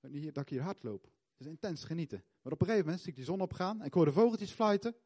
dat 0.00 0.42
ik 0.42 0.48
hier 0.48 0.62
hard 0.62 0.82
loop. 0.82 1.02
Het 1.02 1.46
is 1.46 1.46
intens 1.46 1.84
genieten. 1.84 2.24
Maar 2.42 2.52
op 2.52 2.60
een 2.60 2.66
gegeven 2.66 2.84
moment 2.84 3.02
zie 3.02 3.10
ik 3.10 3.16
die 3.16 3.24
zon 3.24 3.40
opgaan 3.40 3.80
en 3.80 3.86
ik 3.86 3.94
hoor 3.94 4.04
de 4.04 4.12
vogeltjes 4.12 4.52
fluiten. 4.52 4.96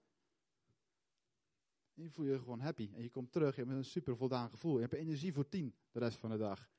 En 1.95 2.03
je 2.03 2.11
voel 2.11 2.25
je 2.25 2.39
gewoon 2.39 2.61
happy. 2.61 2.91
En 2.95 3.03
je 3.03 3.11
komt 3.11 3.33
terug 3.33 3.59
en 3.59 3.67
hebt 3.67 3.79
een 3.79 3.85
super 3.85 4.17
voldaan 4.17 4.51
gevoel. 4.51 4.75
Je 4.75 4.81
hebt 4.81 4.93
energie 4.93 5.33
voor 5.33 5.49
tien 5.49 5.75
de 5.91 5.99
rest 5.99 6.19
van 6.19 6.31
de 6.31 6.37
dag. 6.37 6.71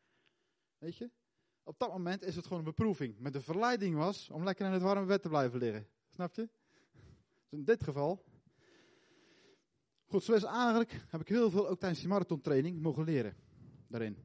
Weet 0.77 0.95
je? 0.95 1.11
Op 1.63 1.79
dat 1.79 1.89
moment 1.89 2.23
is 2.23 2.35
het 2.35 2.43
gewoon 2.43 2.59
een 2.59 2.65
beproeving. 2.65 3.19
Met 3.19 3.33
de 3.33 3.41
verleiding 3.41 3.95
was 3.95 4.29
om 4.29 4.43
lekker 4.43 4.65
in 4.65 4.71
het 4.71 4.81
warme 4.81 5.05
bed 5.05 5.21
te 5.21 5.29
blijven 5.29 5.59
liggen. 5.59 5.87
Snap 6.09 6.35
je? 6.35 6.49
Dus 7.49 7.59
in 7.59 7.65
dit 7.65 7.83
geval. 7.83 8.23
Goed, 10.05 10.23
zo 10.23 10.33
is 10.33 10.43
eigenlijk, 10.43 10.91
heb 11.07 11.21
ik 11.21 11.27
heel 11.27 11.49
veel 11.49 11.67
ook 11.67 11.79
tijdens 11.79 11.99
die 11.99 12.09
marathontraining 12.09 12.81
mogen 12.81 13.03
leren. 13.03 13.35
Daarin. 13.87 14.17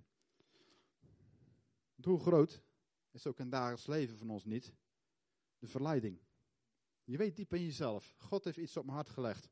hoe 2.02 2.20
groot 2.20 2.62
is 3.10 3.26
ook 3.26 3.38
een 3.38 3.50
dagelijks 3.50 3.86
leven 3.86 4.16
van 4.16 4.30
ons 4.30 4.44
niet? 4.44 4.72
De 5.58 5.66
verleiding. 5.66 6.20
Je 7.04 7.16
weet 7.16 7.36
diep 7.36 7.54
in 7.54 7.64
jezelf, 7.64 8.14
God 8.16 8.44
heeft 8.44 8.56
iets 8.56 8.76
op 8.76 8.84
mijn 8.84 8.96
hart 8.96 9.08
gelegd. 9.08 9.48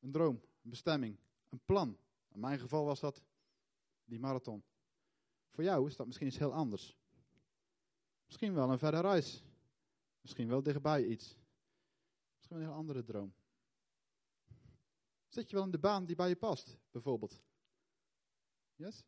Een 0.00 0.12
droom, 0.12 0.40
een 0.62 0.70
bestemming, 0.70 1.18
een 1.48 1.60
plan. 1.64 1.98
In 2.28 2.40
mijn 2.40 2.58
geval 2.58 2.84
was 2.84 3.00
dat 3.00 3.22
die 4.04 4.18
marathon. 4.18 4.64
Voor 5.54 5.64
jou 5.64 5.86
is 5.86 5.96
dat 5.96 6.06
misschien 6.06 6.26
iets 6.26 6.38
heel 6.38 6.52
anders. 6.52 6.96
Misschien 8.26 8.54
wel 8.54 8.70
een 8.70 8.78
verre 8.78 9.00
reis. 9.00 9.44
Misschien 10.20 10.48
wel 10.48 10.62
dichtbij 10.62 11.04
iets. 11.04 11.38
Misschien 12.36 12.56
een 12.56 12.62
heel 12.62 12.72
andere 12.72 13.04
droom. 13.04 13.34
Zit 15.26 15.50
je 15.50 15.56
wel 15.56 15.64
in 15.64 15.70
de 15.70 15.78
baan 15.78 16.04
die 16.04 16.16
bij 16.16 16.28
je 16.28 16.36
past, 16.36 16.78
bijvoorbeeld? 16.90 17.42
Yes? 18.74 19.04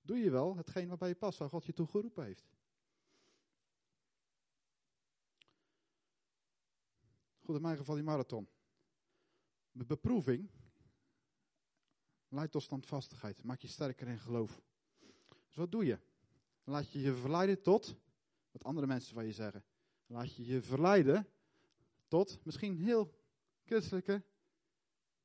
Doe 0.00 0.16
je 0.16 0.30
wel 0.30 0.56
hetgeen 0.56 0.88
wat 0.88 0.98
bij 0.98 1.08
je 1.08 1.14
past, 1.14 1.38
waar 1.38 1.48
God 1.48 1.64
je 1.64 1.72
toe 1.72 1.86
geroepen 1.86 2.24
heeft? 2.24 2.48
Goed, 7.38 7.56
in 7.56 7.62
mijn 7.62 7.76
geval 7.76 7.94
die 7.94 8.04
marathon. 8.04 8.48
De 9.70 9.84
beproeving 9.84 10.50
leidt 12.28 12.52
tot 12.52 12.62
standvastigheid. 12.62 13.42
Maak 13.42 13.60
je 13.60 13.68
sterker 13.68 14.08
in 14.08 14.18
geloof. 14.18 14.62
Dus 15.56 15.64
wat 15.64 15.74
doe 15.74 15.84
je? 15.84 15.98
Laat 16.64 16.92
je 16.92 17.00
je 17.00 17.14
verleiden 17.14 17.62
tot 17.62 17.96
wat 18.50 18.64
andere 18.64 18.86
mensen 18.86 19.14
van 19.14 19.24
je 19.24 19.32
zeggen. 19.32 19.64
Laat 20.06 20.34
je 20.34 20.44
je 20.44 20.62
verleiden 20.62 21.28
tot 22.08 22.44
misschien 22.44 22.76
heel 22.76 23.20
christelijke, 23.64 24.24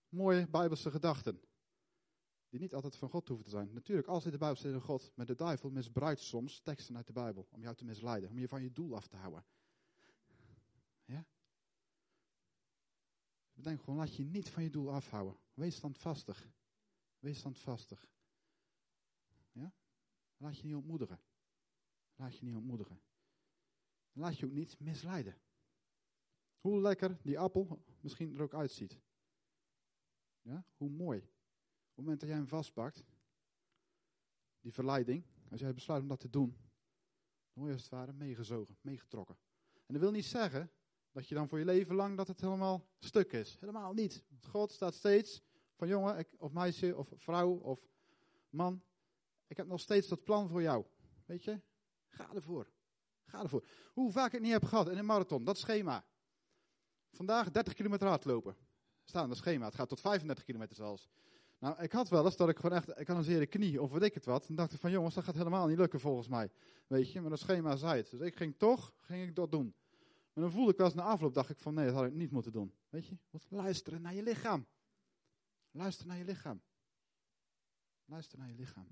mooie 0.09 0.47
bijbelse 0.47 0.91
gedachten. 0.91 1.41
Die 2.49 2.59
niet 2.59 2.73
altijd 2.73 2.95
van 2.95 3.09
God 3.09 3.27
hoeven 3.27 3.45
te 3.45 3.51
zijn. 3.51 3.73
Natuurlijk, 3.73 4.07
als 4.07 4.25
in 4.25 4.31
de 4.31 4.37
Bijbel 4.37 4.57
staat 4.57 4.81
God, 4.81 5.11
met 5.15 5.27
de 5.27 5.35
duivel 5.35 5.69
misbruikt 5.69 6.21
soms 6.21 6.59
teksten 6.59 6.95
uit 6.95 7.07
de 7.07 7.13
Bijbel 7.13 7.47
om 7.49 7.61
jou 7.61 7.75
te 7.75 7.85
misleiden, 7.85 8.29
om 8.29 8.39
je 8.39 8.47
van 8.47 8.63
je 8.63 8.71
doel 8.71 8.95
af 8.95 9.07
te 9.07 9.15
houden. 9.15 9.45
Ja? 11.05 11.25
Bedenk 13.53 13.79
gewoon, 13.79 13.95
laat 13.95 14.15
je 14.15 14.23
niet 14.23 14.49
van 14.49 14.63
je 14.63 14.69
doel 14.69 14.93
afhouden. 14.93 15.37
Wees 15.53 15.75
standvastig. 15.75 16.49
Wees 17.19 17.37
standvastig. 17.37 18.09
Laat 20.41 20.57
je 20.57 20.65
niet 20.65 20.75
ontmoedigen. 20.75 21.19
Laat 22.15 22.37
je 22.37 22.45
niet 22.45 22.55
ontmoedigen. 22.55 23.01
Laat 24.11 24.37
je 24.37 24.45
ook 24.45 24.51
niet 24.51 24.79
misleiden. 24.79 25.37
Hoe 26.59 26.81
lekker 26.81 27.17
die 27.21 27.39
appel 27.39 27.83
misschien 27.99 28.35
er 28.35 28.41
ook 28.41 28.53
uitziet. 28.53 28.99
Ja? 30.41 30.65
Hoe 30.77 30.89
mooi. 30.89 31.19
Op 31.19 31.27
het 31.87 31.95
moment 31.95 32.19
dat 32.19 32.29
jij 32.29 32.37
hem 32.37 32.47
vastpakt, 32.47 33.03
die 34.59 34.73
verleiding, 34.73 35.25
als 35.49 35.59
jij 35.59 35.73
besluit 35.73 36.01
om 36.01 36.07
dat 36.07 36.19
te 36.19 36.29
doen, 36.29 36.49
dan 37.53 37.63
word 37.63 37.67
je 37.67 37.73
als 37.73 37.81
het 37.81 37.91
ware 37.91 38.13
meegezogen, 38.13 38.77
meegetrokken. 38.81 39.37
En 39.73 39.93
dat 39.93 40.01
wil 40.01 40.11
niet 40.11 40.25
zeggen 40.25 40.71
dat 41.11 41.27
je 41.27 41.35
dan 41.35 41.47
voor 41.47 41.59
je 41.59 41.65
leven 41.65 41.95
lang 41.95 42.17
dat 42.17 42.27
het 42.27 42.41
helemaal 42.41 42.87
stuk 42.99 43.31
is. 43.31 43.57
Helemaal 43.59 43.93
niet. 43.93 44.23
God 44.39 44.71
staat 44.71 44.93
steeds 44.93 45.41
van 45.75 45.87
jongen 45.87 46.25
of 46.37 46.51
meisje 46.51 46.97
of 46.97 47.13
vrouw 47.15 47.53
of 47.53 47.87
man. 48.49 48.83
Ik 49.51 49.57
heb 49.57 49.67
nog 49.67 49.79
steeds 49.79 50.07
dat 50.07 50.23
plan 50.23 50.49
voor 50.49 50.61
jou. 50.61 50.85
Weet 51.25 51.43
je? 51.43 51.61
Ga 52.07 52.33
ervoor. 52.33 52.71
Ga 53.25 53.41
ervoor. 53.41 53.65
Hoe 53.93 54.11
vaak 54.11 54.25
ik 54.25 54.31
het 54.31 54.41
niet 54.41 54.51
heb 54.51 54.65
gehad 54.65 54.89
in 54.89 54.97
een 54.97 55.05
marathon, 55.05 55.43
dat 55.43 55.57
schema. 55.57 56.05
Vandaag 57.09 57.51
30 57.51 57.73
kilometer 57.73 58.07
hardlopen. 58.07 58.55
Staat 59.03 59.23
in 59.23 59.29
het 59.29 59.37
schema. 59.37 59.65
Het 59.65 59.75
gaat 59.75 59.89
tot 59.89 59.99
35 59.99 60.43
kilometer 60.43 60.75
zelfs. 60.75 61.09
Nou, 61.59 61.81
ik 61.81 61.91
had 61.91 62.09
wel 62.09 62.25
eens 62.25 62.35
dat 62.35 62.49
ik 62.49 62.55
gewoon 62.55 62.77
echt, 62.77 62.99
ik 62.99 63.07
had 63.07 63.17
een 63.17 63.23
zere 63.23 63.45
knie 63.45 63.81
of 63.81 63.91
weet 63.91 64.01
ik 64.01 64.13
het 64.13 64.25
wat. 64.25 64.47
En 64.47 64.55
dacht 64.55 64.73
ik 64.73 64.79
van 64.79 64.91
jongens, 64.91 65.15
dat 65.15 65.23
gaat 65.23 65.35
helemaal 65.35 65.67
niet 65.67 65.77
lukken 65.77 65.99
volgens 65.99 66.27
mij. 66.27 66.51
Weet 66.87 67.11
je, 67.11 67.21
maar 67.21 67.29
dat 67.29 67.39
schema 67.39 67.75
zei 67.75 67.97
het. 68.01 68.09
Dus 68.09 68.19
ik 68.19 68.35
ging 68.35 68.57
toch, 68.57 68.93
ging 68.99 69.27
ik 69.27 69.35
dat 69.35 69.51
doen. 69.51 69.75
Maar 70.33 70.43
dan 70.43 70.51
voelde 70.51 70.71
ik 70.71 70.77
wel 70.77 70.85
eens 70.85 70.95
na 70.95 71.03
afloop, 71.03 71.33
dacht 71.33 71.49
ik 71.49 71.59
van 71.59 71.73
nee, 71.73 71.85
dat 71.85 71.95
had 71.95 72.05
ik 72.05 72.13
niet 72.13 72.31
moeten 72.31 72.51
doen. 72.51 72.73
Weet 72.89 73.07
je, 73.07 73.17
luisteren 73.49 74.01
naar 74.01 74.13
je 74.13 74.23
lichaam. 74.23 74.67
Luister 75.71 76.07
naar 76.07 76.17
je 76.17 76.25
lichaam. 76.25 76.61
Luister 78.05 78.37
naar 78.37 78.47
je 78.47 78.55
lichaam. 78.55 78.87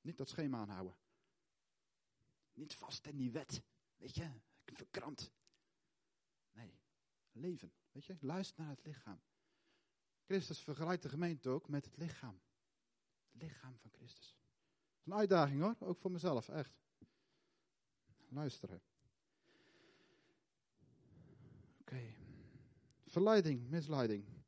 Niet 0.00 0.16
dat 0.16 0.28
schema 0.28 0.58
aanhouden. 0.58 0.96
Niet 2.52 2.74
vast 2.74 3.06
in 3.06 3.16
die 3.16 3.30
wet. 3.30 3.62
Weet 3.96 4.14
je, 4.14 4.30
verkrampt. 4.64 5.32
Nee, 6.52 6.78
leven. 7.32 7.72
Weet 7.92 8.04
je, 8.04 8.16
luister 8.20 8.60
naar 8.60 8.70
het 8.70 8.84
lichaam. 8.84 9.20
Christus 10.24 10.60
vergelijkt 10.60 11.02
de 11.02 11.08
gemeente 11.08 11.48
ook 11.48 11.68
met 11.68 11.84
het 11.84 11.96
lichaam. 11.96 12.40
Het 13.32 13.42
lichaam 13.42 13.78
van 13.78 13.90
Christus. 13.90 14.26
Dat 14.26 14.98
is 14.98 15.06
een 15.06 15.14
uitdaging 15.14 15.60
hoor, 15.60 15.76
ook 15.78 15.98
voor 15.98 16.10
mezelf, 16.10 16.48
echt. 16.48 16.78
Luisteren. 18.28 18.82
Oké. 21.80 22.14
Verleiding, 23.06 23.68
misleiding. 23.68 24.39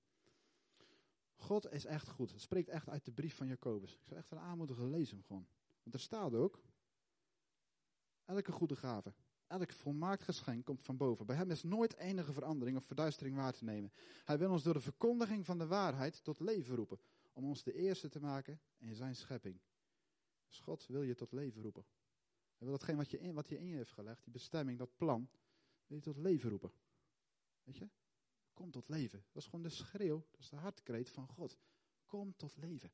God 1.53 1.73
is 1.73 1.85
echt 1.85 2.09
goed. 2.09 2.31
Het 2.31 2.41
spreekt 2.41 2.69
echt 2.69 2.89
uit 2.89 3.05
de 3.05 3.13
brief 3.13 3.37
van 3.37 3.47
Jacobus. 3.47 3.93
Ik 3.93 4.05
zou 4.05 4.19
echt 4.19 4.31
een 4.31 4.39
aanmoedigen, 4.39 4.91
lees 4.91 5.11
hem 5.11 5.23
gewoon. 5.23 5.47
Want 5.83 5.95
er 5.95 6.01
staat 6.01 6.35
ook, 6.35 6.63
elke 8.25 8.53
goede 8.53 8.77
gave, 8.77 9.15
elk 9.47 9.73
volmaakt 9.73 10.23
geschenk 10.23 10.65
komt 10.65 10.83
van 10.83 10.97
boven. 10.97 11.27
Bij 11.27 11.37
hem 11.37 11.51
is 11.51 11.63
nooit 11.63 11.97
enige 11.97 12.33
verandering 12.33 12.77
of 12.77 12.85
verduistering 12.85 13.37
waar 13.37 13.53
te 13.53 13.65
nemen. 13.65 13.93
Hij 14.25 14.39
wil 14.39 14.51
ons 14.51 14.63
door 14.63 14.75
de 14.75 14.81
verkondiging 14.81 15.45
van 15.45 15.59
de 15.59 15.67
waarheid 15.67 16.25
tot 16.25 16.41
leven 16.41 16.77
roepen. 16.77 16.99
Om 17.33 17.45
ons 17.45 17.63
de 17.63 17.75
eerste 17.75 18.09
te 18.09 18.21
maken 18.21 18.61
in 18.79 18.95
zijn 18.95 19.17
schepping. 19.17 19.61
Dus 20.49 20.61
God 20.61 20.87
wil 20.87 21.03
je 21.03 21.15
tot 21.15 21.33
leven 21.33 21.63
roepen. 21.63 21.85
Hij 22.57 22.67
wil 22.67 22.71
datgene 22.77 22.97
wat, 22.97 23.11
je 23.11 23.21
in, 23.21 23.35
wat 23.35 23.49
hij 23.49 23.59
in 23.59 23.67
je 23.67 23.77
heeft 23.77 23.93
gelegd, 23.93 24.25
die 24.25 24.33
bestemming, 24.33 24.79
dat 24.79 24.97
plan, 24.97 25.29
wil 25.87 25.97
je 25.97 26.03
tot 26.03 26.17
leven 26.17 26.51
roepen. 26.51 26.73
Weet 27.63 27.77
je? 27.77 27.89
Kom 28.63 28.71
tot 28.71 28.89
leven. 28.89 29.25
Dat 29.33 29.43
is 29.43 29.49
gewoon 29.49 29.63
de 29.63 29.69
schreeuw, 29.69 30.27
dat 30.31 30.41
is 30.41 30.49
de 30.49 30.57
hartkreet 30.57 31.11
van 31.11 31.29
God. 31.29 31.59
Kom 32.07 32.37
tot 32.37 32.57
leven. 32.57 32.93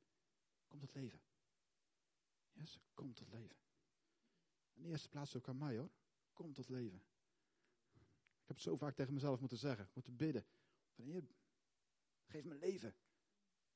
Kom 0.66 0.78
tot 0.78 0.94
leven. 0.94 1.20
Yes, 2.52 2.80
kom 2.94 3.14
tot 3.14 3.30
leven. 3.30 3.56
In 4.72 4.82
de 4.82 4.88
eerste 4.88 5.08
plaats 5.08 5.36
ook 5.36 5.48
aan 5.48 5.58
mij 5.58 5.76
hoor. 5.76 5.90
Kom 6.32 6.52
tot 6.52 6.68
leven. 6.68 6.98
Ik 8.32 8.46
heb 8.46 8.56
het 8.56 8.60
zo 8.60 8.76
vaak 8.76 8.94
tegen 8.94 9.12
mezelf 9.12 9.40
moeten 9.40 9.58
zeggen, 9.58 9.88
moeten 9.94 10.16
bidden. 10.16 10.46
Van 10.94 11.04
Heer, 11.04 11.24
geef 12.24 12.44
me 12.44 12.54
leven. 12.54 12.94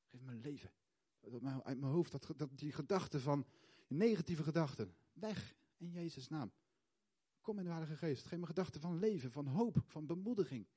Geef 0.05 0.21
me 0.21 0.33
leven. 0.33 0.71
Uit 1.63 1.79
mijn 1.79 1.83
hoofd, 1.83 2.11
dat, 2.11 2.33
dat, 2.35 2.57
die 2.57 2.71
gedachten 2.71 3.21
van, 3.21 3.45
negatieve 3.87 4.43
gedachten, 4.43 4.95
weg 5.11 5.55
in 5.77 5.89
Jezus' 5.89 6.27
naam. 6.27 6.51
Kom 7.41 7.57
in 7.57 7.63
de 7.63 7.69
Heilige 7.69 7.97
Geest. 7.97 8.25
Geef 8.25 8.39
me 8.39 8.45
gedachten 8.45 8.81
van 8.81 8.99
leven, 8.99 9.31
van 9.31 9.47
hoop, 9.47 9.83
van 9.85 10.05
bemoediging. 10.05 10.67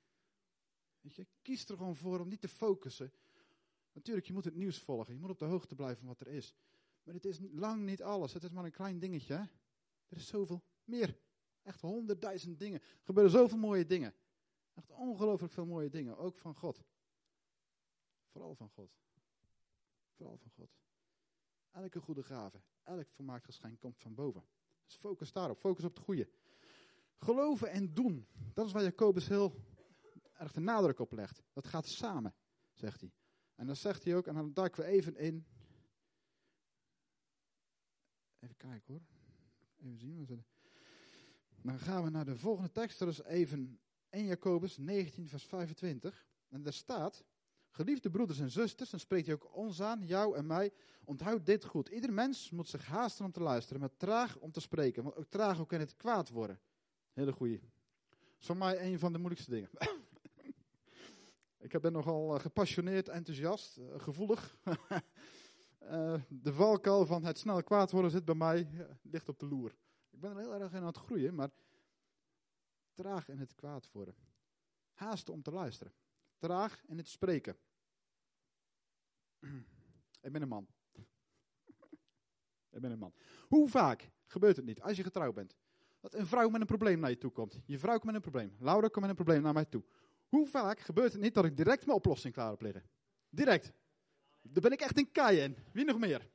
Je, 1.14 1.26
kies 1.42 1.68
er 1.68 1.76
gewoon 1.76 1.96
voor 1.96 2.20
om 2.20 2.28
niet 2.28 2.40
te 2.40 2.48
focussen. 2.48 3.12
Natuurlijk, 3.92 4.26
je 4.26 4.32
moet 4.32 4.44
het 4.44 4.54
nieuws 4.54 4.78
volgen. 4.78 5.14
Je 5.14 5.20
moet 5.20 5.30
op 5.30 5.38
de 5.38 5.44
hoogte 5.44 5.74
blijven 5.74 5.98
van 5.98 6.08
wat 6.08 6.20
er 6.20 6.28
is. 6.28 6.54
Maar 7.02 7.14
het 7.14 7.24
is 7.24 7.38
lang 7.52 7.84
niet 7.84 8.02
alles. 8.02 8.32
Het 8.32 8.42
is 8.42 8.50
maar 8.50 8.64
een 8.64 8.70
klein 8.70 8.98
dingetje. 8.98 9.34
Hè? 9.34 9.42
Er 10.08 10.16
is 10.16 10.26
zoveel 10.26 10.62
meer. 10.84 11.18
Echt 11.62 11.80
honderdduizend 11.80 12.58
dingen. 12.58 12.80
Er 12.80 13.04
gebeuren 13.04 13.32
zoveel 13.32 13.58
mooie 13.58 13.86
dingen. 13.86 14.14
Echt 14.74 14.90
ongelooflijk 14.90 15.52
veel 15.52 15.66
mooie 15.66 15.88
dingen. 15.88 16.16
Ook 16.16 16.38
van 16.38 16.54
God. 16.54 16.84
Vooral 18.26 18.54
van 18.54 18.68
God. 18.68 18.96
Vooral 20.16 20.36
van 20.36 20.50
God. 20.50 20.70
Elke 21.70 22.00
goede 22.00 22.22
gave, 22.22 22.60
elk 22.82 23.10
volmaakt 23.10 23.44
geschenk 23.44 23.80
komt 23.80 23.98
van 23.98 24.14
boven. 24.14 24.44
Dus 24.84 24.94
focus 24.94 25.32
daarop. 25.32 25.58
Focus 25.58 25.84
op 25.84 25.94
het 25.94 26.04
goede. 26.04 26.28
Geloven 27.16 27.70
en 27.70 27.94
doen. 27.94 28.26
Dat 28.52 28.66
is 28.66 28.72
waar 28.72 28.82
Jacobus 28.82 29.28
heel 29.28 29.54
erg 30.38 30.52
de 30.52 30.60
nadruk 30.60 30.98
op 30.98 31.12
legt. 31.12 31.42
Dat 31.52 31.66
gaat 31.66 31.86
samen, 31.86 32.34
zegt 32.72 33.00
hij. 33.00 33.12
En 33.54 33.66
dan 33.66 33.76
zegt 33.76 34.04
hij 34.04 34.16
ook, 34.16 34.26
en 34.26 34.34
dan 34.34 34.52
duiken 34.52 34.82
we 34.82 34.88
even 34.88 35.16
in. 35.16 35.46
Even 38.38 38.56
kijken 38.56 38.94
hoor. 38.94 39.02
Even 39.82 39.98
zien. 39.98 40.44
Dan 41.62 41.78
gaan 41.78 42.04
we 42.04 42.10
naar 42.10 42.24
de 42.24 42.36
volgende 42.36 42.72
tekst. 42.72 42.98
Dat 42.98 43.08
is 43.08 43.22
even 43.22 43.80
1 44.08 44.24
Jacobus 44.24 44.76
19, 44.76 45.28
vers 45.28 45.44
25. 45.44 46.26
En 46.48 46.62
daar 46.62 46.72
staat. 46.72 47.24
Geliefde 47.70 48.10
broeders 48.10 48.38
en 48.38 48.50
zusters, 48.50 48.90
dan 48.90 49.00
spreekt 49.00 49.26
hij 49.26 49.34
ook 49.34 49.54
ons 49.54 49.82
aan, 49.82 50.06
jou 50.06 50.36
en 50.36 50.46
mij. 50.46 50.72
Onthoud 51.04 51.46
dit 51.46 51.64
goed. 51.64 51.88
Ieder 51.88 52.12
mens 52.12 52.50
moet 52.50 52.68
zich 52.68 52.86
haasten 52.86 53.24
om 53.24 53.32
te 53.32 53.40
luisteren, 53.40 53.80
maar 53.80 53.96
traag 53.96 54.38
om 54.38 54.52
te 54.52 54.60
spreken. 54.60 55.02
Want 55.02 55.16
ook 55.16 55.26
traag 55.28 55.60
ook 55.60 55.72
in 55.72 55.80
het 55.80 55.96
kwaad 55.96 56.28
worden. 56.28 56.60
Hele 57.12 57.32
goeie. 57.32 57.60
Dat 57.60 58.40
is 58.40 58.46
voor 58.46 58.56
mij 58.56 58.92
een 58.92 58.98
van 58.98 59.12
de 59.12 59.18
moeilijkste 59.18 59.50
dingen. 59.50 59.70
Ik 61.72 61.80
ben 61.80 61.92
nogal 61.92 62.34
eh, 62.34 62.40
gepassioneerd, 62.40 63.08
enthousiast, 63.08 63.76
eh, 63.76 64.00
gevoelig. 64.00 64.58
uh, 65.82 66.20
de 66.44 66.52
valkuil 66.52 67.06
van 67.06 67.24
het 67.24 67.38
snel 67.38 67.62
kwaad 67.62 67.90
worden 67.90 68.10
zit 68.10 68.24
bij 68.24 68.34
mij 68.34 68.68
ligt 69.02 69.28
op 69.28 69.38
de 69.38 69.46
loer. 69.46 69.76
Ik 70.10 70.20
ben 70.20 70.30
er 70.30 70.36
heel 70.36 70.54
erg 70.54 70.72
in 70.72 70.78
aan 70.78 70.86
het 70.86 70.96
groeien, 70.96 71.34
maar 71.34 71.50
traag 72.94 73.28
in 73.28 73.38
het 73.38 73.54
kwaad 73.54 73.88
worden. 73.92 74.14
Haast 74.92 75.28
om 75.28 75.42
te 75.42 75.50
luisteren. 75.50 75.92
Traag 76.38 76.82
in 76.84 76.96
het 76.96 77.08
spreken. 77.08 77.56
Ik 80.26 80.32
ben 80.32 80.42
een 80.42 80.48
man. 80.48 80.66
Ik 82.74 82.80
ben 82.80 82.90
een 82.90 82.98
man. 82.98 83.14
Hoe 83.48 83.68
vaak 83.68 84.10
gebeurt 84.26 84.56
het 84.56 84.64
niet, 84.64 84.80
als 84.80 84.96
je 84.96 85.02
getrouwd 85.02 85.34
bent, 85.34 85.56
dat 86.00 86.14
een 86.14 86.26
vrouw 86.26 86.48
met 86.48 86.60
een 86.60 86.66
probleem 86.66 86.98
naar 86.98 87.10
je 87.10 87.18
toe 87.18 87.30
komt? 87.30 87.60
Je 87.64 87.78
vrouw 87.78 87.98
komt 87.98 88.04
met 88.04 88.14
een 88.14 88.30
probleem. 88.30 88.56
Laura 88.58 88.88
komt 88.88 89.00
met 89.00 89.08
een 89.08 89.24
probleem 89.24 89.42
naar 89.42 89.52
mij 89.52 89.64
toe. 89.64 89.84
Hoe 90.36 90.46
vaak 90.46 90.80
gebeurt 90.80 91.12
het 91.12 91.22
niet 91.22 91.34
dat 91.34 91.44
ik 91.44 91.56
direct 91.56 91.86
mijn 91.86 91.98
oplossing 91.98 92.34
klaar 92.34 92.50
heb 92.50 92.60
liggen? 92.60 92.82
Direct. 93.28 93.72
Daar 94.42 94.62
ben 94.62 94.72
ik 94.72 94.80
echt 94.80 94.98
een 94.98 95.12
kei 95.12 95.38
in. 95.38 95.56
Wie 95.72 95.84
nog 95.84 95.98
meer? 95.98 96.30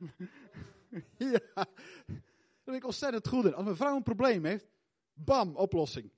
ja. 1.17 1.39
Daar 1.53 2.63
ben 2.63 2.75
ik 2.75 2.86
ontzettend 2.86 3.27
goed 3.27 3.46
in. 3.46 3.53
Als 3.53 3.63
mijn 3.63 3.75
vrouw 3.75 3.96
een 3.96 4.03
probleem 4.03 4.46
heeft, 4.46 4.67
bam, 5.13 5.55
oplossing. 5.55 6.12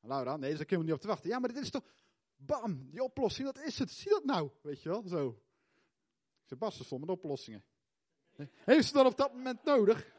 Laura, 0.00 0.36
nee, 0.36 0.54
daar 0.54 0.64
kunnen 0.64 0.78
we 0.78 0.84
niet 0.84 0.94
op 0.94 1.00
te 1.00 1.06
wachten. 1.06 1.30
Ja, 1.30 1.38
maar 1.38 1.52
dit 1.52 1.62
is 1.62 1.70
toch, 1.70 1.84
bam, 2.36 2.90
die 2.90 3.02
oplossing, 3.02 3.52
dat 3.52 3.64
is 3.64 3.78
het. 3.78 3.90
Zie 3.90 4.10
dat 4.10 4.24
nou, 4.24 4.50
weet 4.62 4.82
je 4.82 4.88
wel, 4.88 5.02
zo. 5.08 5.28
Ik 6.42 6.48
zeg, 6.48 6.58
Bas, 6.58 6.76
vol 6.76 6.98
met 6.98 7.08
oplossingen. 7.08 7.64
Heeft 8.64 8.86
ze 8.86 8.92
dat 8.92 9.06
op 9.06 9.16
dat 9.16 9.32
moment 9.32 9.64
nodig? 9.64 10.14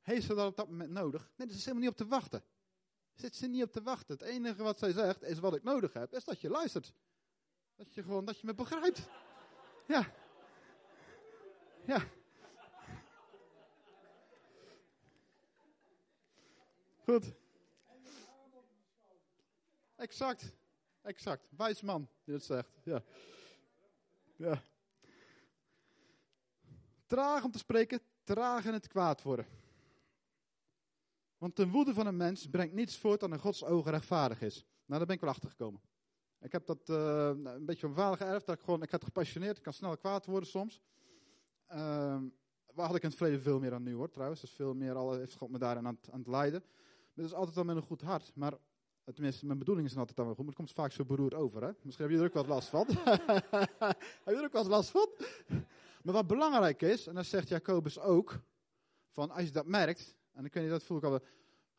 Heeft 0.00 0.26
ze 0.26 0.34
dat 0.34 0.46
op 0.46 0.56
dat 0.56 0.68
moment 0.68 0.90
nodig? 0.90 1.30
Nee, 1.36 1.46
daar 1.46 1.56
is 1.56 1.64
helemaal 1.64 1.82
niet 1.82 1.92
op 1.92 1.96
te 1.96 2.06
wachten. 2.06 2.44
Zit 3.18 3.36
ze 3.36 3.46
niet 3.46 3.62
op 3.62 3.72
te 3.72 3.82
wachten. 3.82 4.14
Het 4.14 4.28
enige 4.28 4.62
wat 4.62 4.78
zij 4.78 4.92
zegt, 4.92 5.22
is 5.22 5.38
wat 5.38 5.54
ik 5.54 5.62
nodig 5.62 5.92
heb, 5.92 6.14
is 6.14 6.24
dat 6.24 6.40
je 6.40 6.48
luistert. 6.48 6.92
Dat 7.76 7.94
je 7.94 8.02
gewoon, 8.02 8.24
dat 8.24 8.40
je 8.40 8.46
me 8.46 8.54
begrijpt. 8.54 9.08
Ja. 9.86 10.12
Ja. 11.84 12.04
Goed. 17.04 17.32
Exact. 19.96 20.52
Exact. 21.02 21.48
Wijs 21.56 21.80
man 21.80 22.08
die 22.24 22.34
dat 22.34 22.44
zegt. 22.44 22.70
Ja. 22.82 23.02
Ja. 24.36 24.62
Traag 27.06 27.44
om 27.44 27.50
te 27.50 27.58
spreken, 27.58 28.00
traag 28.24 28.64
in 28.64 28.72
het 28.72 28.88
kwaad 28.88 29.22
worden. 29.22 29.57
Want 31.38 31.56
de 31.56 31.68
woede 31.68 31.94
van 31.94 32.06
een 32.06 32.16
mens 32.16 32.48
brengt 32.48 32.74
niets 32.74 32.96
voort 32.96 33.20
dan 33.20 33.32
in 33.32 33.38
Gods 33.38 33.64
ogen 33.64 33.90
rechtvaardig 33.90 34.40
is. 34.42 34.54
Nou, 34.84 34.98
daar 34.98 35.06
ben 35.06 35.14
ik 35.14 35.20
wel 35.20 35.30
achter 35.30 35.50
gekomen. 35.50 35.80
Ik 36.40 36.52
heb 36.52 36.66
dat 36.66 36.88
uh, 36.88 37.30
een 37.34 37.64
beetje 37.64 37.86
van 37.86 37.94
vader 37.94 38.16
geërfd. 38.16 38.46
Dat 38.46 38.54
ik, 38.54 38.64
gewoon, 38.64 38.82
ik 38.82 38.90
had 38.90 39.04
gepassioneerd, 39.04 39.56
ik 39.56 39.62
kan 39.62 39.72
snel 39.72 39.96
kwaad 39.96 40.26
worden 40.26 40.48
soms. 40.48 40.82
Uh, 41.70 41.76
waar 42.74 42.86
had 42.86 42.96
ik 42.96 43.02
in 43.02 43.08
het 43.08 43.16
verleden 43.16 43.42
veel 43.42 43.58
meer 43.58 43.70
dan 43.70 43.82
nu 43.82 43.94
hoor, 43.94 44.10
trouwens. 44.10 44.40
Dus 44.40 44.50
veel 44.50 44.74
meer 44.74 44.94
al 44.94 45.12
heeft 45.12 45.36
God 45.36 45.50
me 45.50 45.58
daarin 45.58 45.86
aan, 45.86 45.98
aan 46.10 46.18
het 46.18 46.28
leiden. 46.28 46.64
Dit 47.14 47.24
is 47.24 47.34
altijd 47.34 47.56
al 47.56 47.64
met 47.64 47.76
een 47.76 47.82
goed 47.82 48.00
hart. 48.00 48.30
Maar 48.34 48.52
tenminste, 49.04 49.46
mijn 49.46 49.58
bedoeling 49.58 49.86
is 49.86 49.96
altijd 49.96 50.16
dan 50.16 50.26
wel 50.26 50.34
goed. 50.34 50.44
Maar 50.44 50.54
het 50.54 50.64
komt 50.64 50.76
vaak 50.76 50.92
zo 50.92 51.04
beroerd 51.04 51.34
over. 51.34 51.62
Hè? 51.62 51.70
Misschien 51.82 52.04
heb 52.04 52.14
je 52.14 52.20
er 52.20 52.28
ook 52.28 52.34
wat 52.34 52.46
last 52.46 52.68
van. 52.68 52.86
heb 54.24 54.24
je 54.24 54.34
er 54.34 54.44
ook 54.44 54.52
wat 54.52 54.66
last 54.66 54.90
van? 54.90 55.08
maar 56.02 56.14
wat 56.14 56.26
belangrijk 56.26 56.82
is, 56.82 57.06
en 57.06 57.14
dat 57.14 57.26
zegt 57.26 57.48
Jacobus 57.48 57.98
ook. 57.98 58.40
Van 59.10 59.30
als 59.30 59.44
je 59.44 59.50
dat 59.50 59.66
merkt, 59.66 60.16
en 60.38 60.44
dan 60.44 60.52
kun 60.52 60.62
je 60.62 60.68
dat 60.68 60.82
voel 60.82 60.96
ik 60.98 61.04
al. 61.04 61.20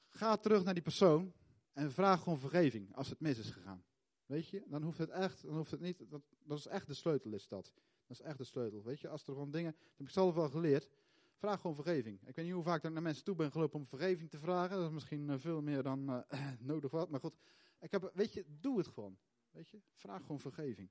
Ga 0.07 0.37
terug 0.37 0.63
naar 0.63 0.73
die 0.73 0.83
persoon 0.83 1.33
en 1.73 1.91
vraag 1.91 2.23
gewoon 2.23 2.39
vergeving 2.39 2.95
als 2.95 3.09
het 3.09 3.19
mis 3.19 3.37
is 3.37 3.49
gegaan. 3.49 3.83
Weet 4.25 4.47
je, 4.47 4.63
dan 4.67 4.83
hoeft 4.83 4.97
het 4.97 5.09
echt, 5.09 5.41
dan 5.41 5.55
hoeft 5.55 5.71
het 5.71 5.79
niet, 5.79 6.09
dat, 6.09 6.21
dat 6.43 6.57
is 6.57 6.67
echt 6.67 6.87
de 6.87 6.93
sleutel 6.93 7.33
is 7.33 7.47
dat. 7.47 7.73
Dat 8.07 8.19
is 8.19 8.21
echt 8.21 8.37
de 8.37 8.43
sleutel. 8.43 8.83
Weet 8.83 8.99
je, 8.99 9.07
als 9.07 9.27
er 9.27 9.33
gewoon 9.33 9.51
dingen, 9.51 9.71
dat 9.71 9.97
heb 9.97 10.07
ik 10.07 10.13
zelf 10.13 10.35
wel 10.35 10.49
geleerd, 10.49 10.89
vraag 11.35 11.61
gewoon 11.61 11.75
vergeving. 11.75 12.19
Ik 12.27 12.35
weet 12.35 12.45
niet 12.45 12.53
hoe 12.53 12.63
vaak 12.63 12.83
ik 12.83 12.91
naar 12.91 13.01
mensen 13.01 13.23
toe 13.23 13.35
ben 13.35 13.51
gelopen 13.51 13.79
om 13.79 13.85
vergeving 13.85 14.29
te 14.29 14.37
vragen. 14.37 14.77
Dat 14.77 14.87
is 14.87 14.93
misschien 14.93 15.29
eh, 15.29 15.39
veel 15.39 15.61
meer 15.61 15.83
dan 15.83 16.09
uh, 16.09 16.51
nodig 16.71 16.91
wat. 16.91 17.09
Maar 17.09 17.19
goed, 17.19 17.35
ik 17.79 17.91
heb, 17.91 18.11
weet 18.13 18.33
je, 18.33 18.45
doe 18.59 18.77
het 18.77 18.87
gewoon. 18.87 19.17
Weet 19.51 19.69
je, 19.69 19.81
vraag 19.93 20.21
gewoon 20.21 20.39
vergeving. 20.39 20.89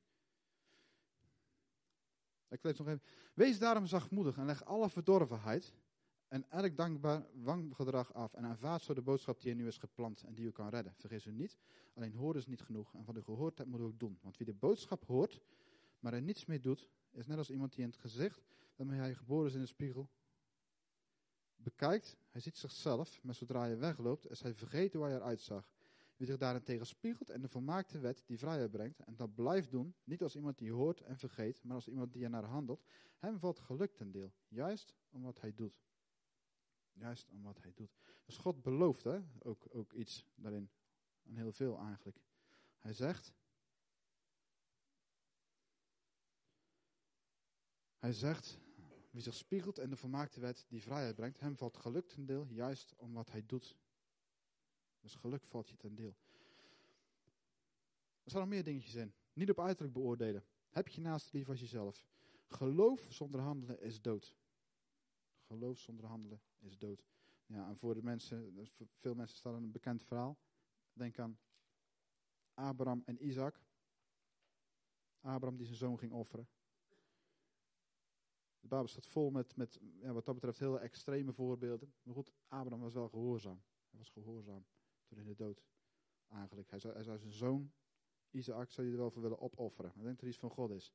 Ik 2.49 2.63
lees 2.63 2.79
nog 2.79 2.87
even. 2.87 3.03
Wees 3.35 3.59
daarom 3.59 3.87
zachtmoedig 3.87 4.37
en 4.37 4.47
leg 4.47 4.65
alle 4.65 4.91
verdorvenheid 4.91 5.75
en 6.29 6.51
elk 6.51 6.77
dankbaar 6.77 7.27
wanggedrag 7.35 8.15
af 8.15 8.35
en 8.35 8.45
aanvaard 8.45 8.83
zo 8.83 8.95
de 8.95 9.03
boodschap 9.03 9.41
die 9.41 9.51
er 9.51 9.57
nu 9.57 9.67
is 9.67 9.79
geplant 9.79 10.23
en 10.23 10.35
die 10.35 10.47
u 10.47 10.51
kan 10.51 10.69
redden. 10.69 10.95
Vergis 10.97 11.27
u 11.27 11.33
niet, 11.33 11.59
alleen 11.95 12.15
horen 12.15 12.39
is 12.39 12.47
niet 12.47 12.63
genoeg 12.63 12.95
en 12.95 13.05
wat 13.05 13.17
u 13.17 13.23
gehoord 13.23 13.59
hebt 13.59 13.71
moet 13.71 13.81
u 13.81 13.83
ook 13.83 13.99
doen. 13.99 14.19
Want 14.23 14.37
wie 14.37 14.47
de 14.47 14.55
boodschap 14.55 15.05
hoort, 15.05 15.41
maar 16.01 16.13
er 16.13 16.23
niets 16.23 16.45
mee 16.45 16.61
doet, 16.61 16.89
is 17.11 17.27
net 17.27 17.39
als 17.39 17.51
iemand 17.51 17.73
die 17.73 17.83
in 17.83 17.91
het 17.91 17.99
gezicht, 17.99 18.45
waarmee 18.77 18.99
hij 18.99 19.15
geboren 19.15 19.47
is 19.47 19.55
in 19.55 19.61
de 19.61 19.67
spiegel, 19.67 20.09
bekijkt, 21.57 22.17
hij 22.31 22.41
ziet 22.41 22.57
zichzelf, 22.57 23.23
maar 23.23 23.35
zodra 23.35 23.61
hij 23.61 23.79
wegloopt, 23.79 24.31
is 24.31 24.43
hij 24.43 24.55
vergeten 24.55 24.99
hoe 24.99 25.09
hij 25.09 25.17
eruit 25.17 25.41
zag. 25.41 25.71
Wie 26.17 26.27
zich 26.27 26.37
daarentegen 26.37 26.87
spiegelt 26.87 27.31
en 27.31 27.41
de 27.41 27.49
volmaakte 27.49 27.99
wet 27.99 28.23
die 28.27 28.39
vrijheid 28.39 28.71
brengt, 28.71 29.01
en 29.01 29.17
dat 29.17 29.35
blijft 29.35 29.71
doen, 29.71 29.95
niet 30.05 30.23
als 30.23 30.37
iemand 30.37 30.59
die 30.59 30.73
hoort 30.73 31.01
en 31.01 31.19
vergeet, 31.19 31.63
maar 31.63 31.75
als 31.75 31.89
iemand 31.89 32.13
die 32.13 32.25
er 32.25 32.31
naar 32.31 32.45
handelt, 32.45 32.85
hem 33.19 33.39
valt 33.39 33.59
geluk 33.59 33.95
ten 33.95 34.11
deel, 34.11 34.33
juist 34.49 34.95
om 35.11 35.23
wat 35.23 35.41
hij 35.41 35.55
doet. 35.55 35.81
Juist 36.99 37.31
om 37.31 37.43
wat 37.43 37.63
hij 37.63 37.73
doet. 37.75 37.97
Dus 38.25 38.37
God 38.37 38.63
belooft 38.63 39.05
hè, 39.05 39.21
ook, 39.39 39.67
ook 39.71 39.93
iets 39.93 40.25
daarin. 40.35 40.71
En 41.23 41.37
heel 41.37 41.53
veel 41.53 41.79
eigenlijk. 41.79 42.21
Hij 42.79 42.93
zegt. 42.93 43.33
Hij 47.99 48.13
zegt. 48.13 48.59
Wie 49.11 49.23
zich 49.23 49.35
spiegelt 49.35 49.79
en 49.79 49.91
de 49.91 49.97
volmaakte 49.97 50.41
wet 50.41 50.65
die 50.69 50.83
vrijheid 50.83 51.15
brengt, 51.15 51.41
hem 51.41 51.57
valt 51.57 51.77
geluk 51.77 52.09
ten 52.09 52.27
deel, 52.27 52.47
juist 52.49 52.95
om 52.97 53.13
wat 53.13 53.31
hij 53.31 53.47
doet. 53.47 53.77
Dus 55.01 55.15
geluk 55.15 55.47
valt 55.47 55.69
je 55.69 55.77
ten 55.77 55.95
deel. 55.95 56.17
Er 58.23 58.31
staan 58.31 58.41
nog 58.41 58.51
meer 58.51 58.65
dingetjes 58.65 58.95
in. 58.95 59.15
Niet 59.33 59.51
op 59.51 59.61
uiterlijk 59.61 59.95
beoordelen. 59.95 60.45
Heb 60.69 60.89
je 60.89 61.01
naast 61.01 61.33
lief 61.33 61.49
als 61.49 61.61
jezelf. 61.61 62.07
Geloof 62.47 63.07
zonder 63.09 63.41
handelen 63.41 63.81
is 63.81 64.01
dood. 64.01 64.37
Geloof 65.49 65.79
zonder 65.79 66.07
handelen 66.07 66.41
is 66.59 66.79
dood. 66.79 67.05
Ja, 67.47 67.69
en 67.69 67.77
voor 67.77 67.95
de 67.95 68.03
mensen, 68.03 68.69
voor 68.71 68.87
veel 68.87 69.15
mensen 69.15 69.37
staat 69.37 69.55
een 69.55 69.73
bekend 69.73 70.03
verhaal. 70.03 70.39
Denk 70.93 71.19
aan 71.19 71.39
Abraham 72.55 73.03
en 73.05 73.27
Isaac. 73.27 73.61
Abraham 75.21 75.57
die 75.57 75.67
zijn 75.67 75.79
zoon 75.79 75.99
ging 75.99 76.13
offeren. 76.13 76.49
De 78.61 78.69
Bijbel 78.69 78.89
staat 78.89 79.07
vol 79.07 79.31
met, 79.31 79.57
met 79.57 79.81
ja, 80.01 80.13
wat 80.13 80.25
dat 80.25 80.35
betreft 80.35 80.59
hele 80.59 80.79
extreme 80.79 81.33
voorbeelden. 81.33 81.95
Maar 82.03 82.15
goed, 82.15 82.33
Abraham 82.49 82.81
was 82.81 82.95
wel 82.95 83.09
gehoorzaam. 83.09 83.63
Hij 83.91 83.99
was 83.99 84.11
gehoorzaam 84.11 84.67
tot 85.05 85.19
in 85.19 85.27
de 85.27 85.35
dood. 85.35 85.65
Eigenlijk. 86.29 86.71
Hij 86.71 86.79
zou, 86.79 86.95
hij 86.95 87.03
zou 87.03 87.19
zijn 87.19 87.33
zoon, 87.33 87.73
Isaac, 88.31 88.71
zou 88.71 88.87
hij 88.87 88.97
er 88.97 89.03
wel 89.03 89.11
voor 89.11 89.23
willen 89.23 89.41
opofferen. 89.41 89.91
Ik 89.91 90.03
denk 90.03 90.15
dat 90.15 90.21
er 90.21 90.29
iets 90.29 90.39
van 90.39 90.51
God 90.51 90.71
is. 90.71 90.93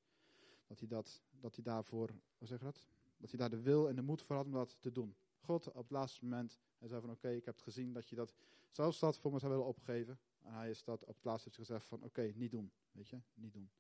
Dat 0.68 0.80
hij, 0.80 0.88
dat, 0.88 1.24
dat 1.30 1.56
hij 1.56 1.64
daarvoor, 1.64 2.10
hoe 2.38 2.48
zeg 2.48 2.60
je 2.60 2.66
dat? 2.66 2.88
Dat 3.24 3.32
hij 3.32 3.40
daar 3.40 3.58
de 3.58 3.62
wil 3.62 3.90
en 3.90 3.96
de 3.96 4.02
moed 4.02 4.22
voor 4.22 4.36
had 4.36 4.46
om 4.46 4.52
dat 4.52 4.78
te 4.80 4.92
doen. 4.92 5.16
God 5.40 5.68
op 5.68 5.76
het 5.76 5.92
laatste 5.92 6.24
moment, 6.24 6.60
hij 6.78 6.88
zei 6.88 7.02
van 7.02 7.10
oké, 7.10 7.30
ik 7.30 7.46
heb 7.46 7.54
het 7.54 7.64
gezien 7.64 7.94
dat 7.94 8.10
je 8.10 8.16
dat 8.16 8.34
zelfs 8.70 9.00
dat 9.00 9.18
voor 9.18 9.32
me 9.32 9.40
zou 9.40 9.52
willen 9.52 9.68
opgeven. 9.68 10.20
En 10.42 10.54
hij 10.54 10.70
is 10.70 10.84
dat 10.84 11.02
op 11.02 11.16
het 11.16 11.24
laatste 11.24 11.50
gezegd 11.52 11.86
van 11.86 12.04
oké, 12.04 12.32
niet 12.36 12.52
doen. 12.52 12.72
Weet 12.92 13.08
je, 13.08 13.22
niet 13.34 13.54
doen. 13.54 13.72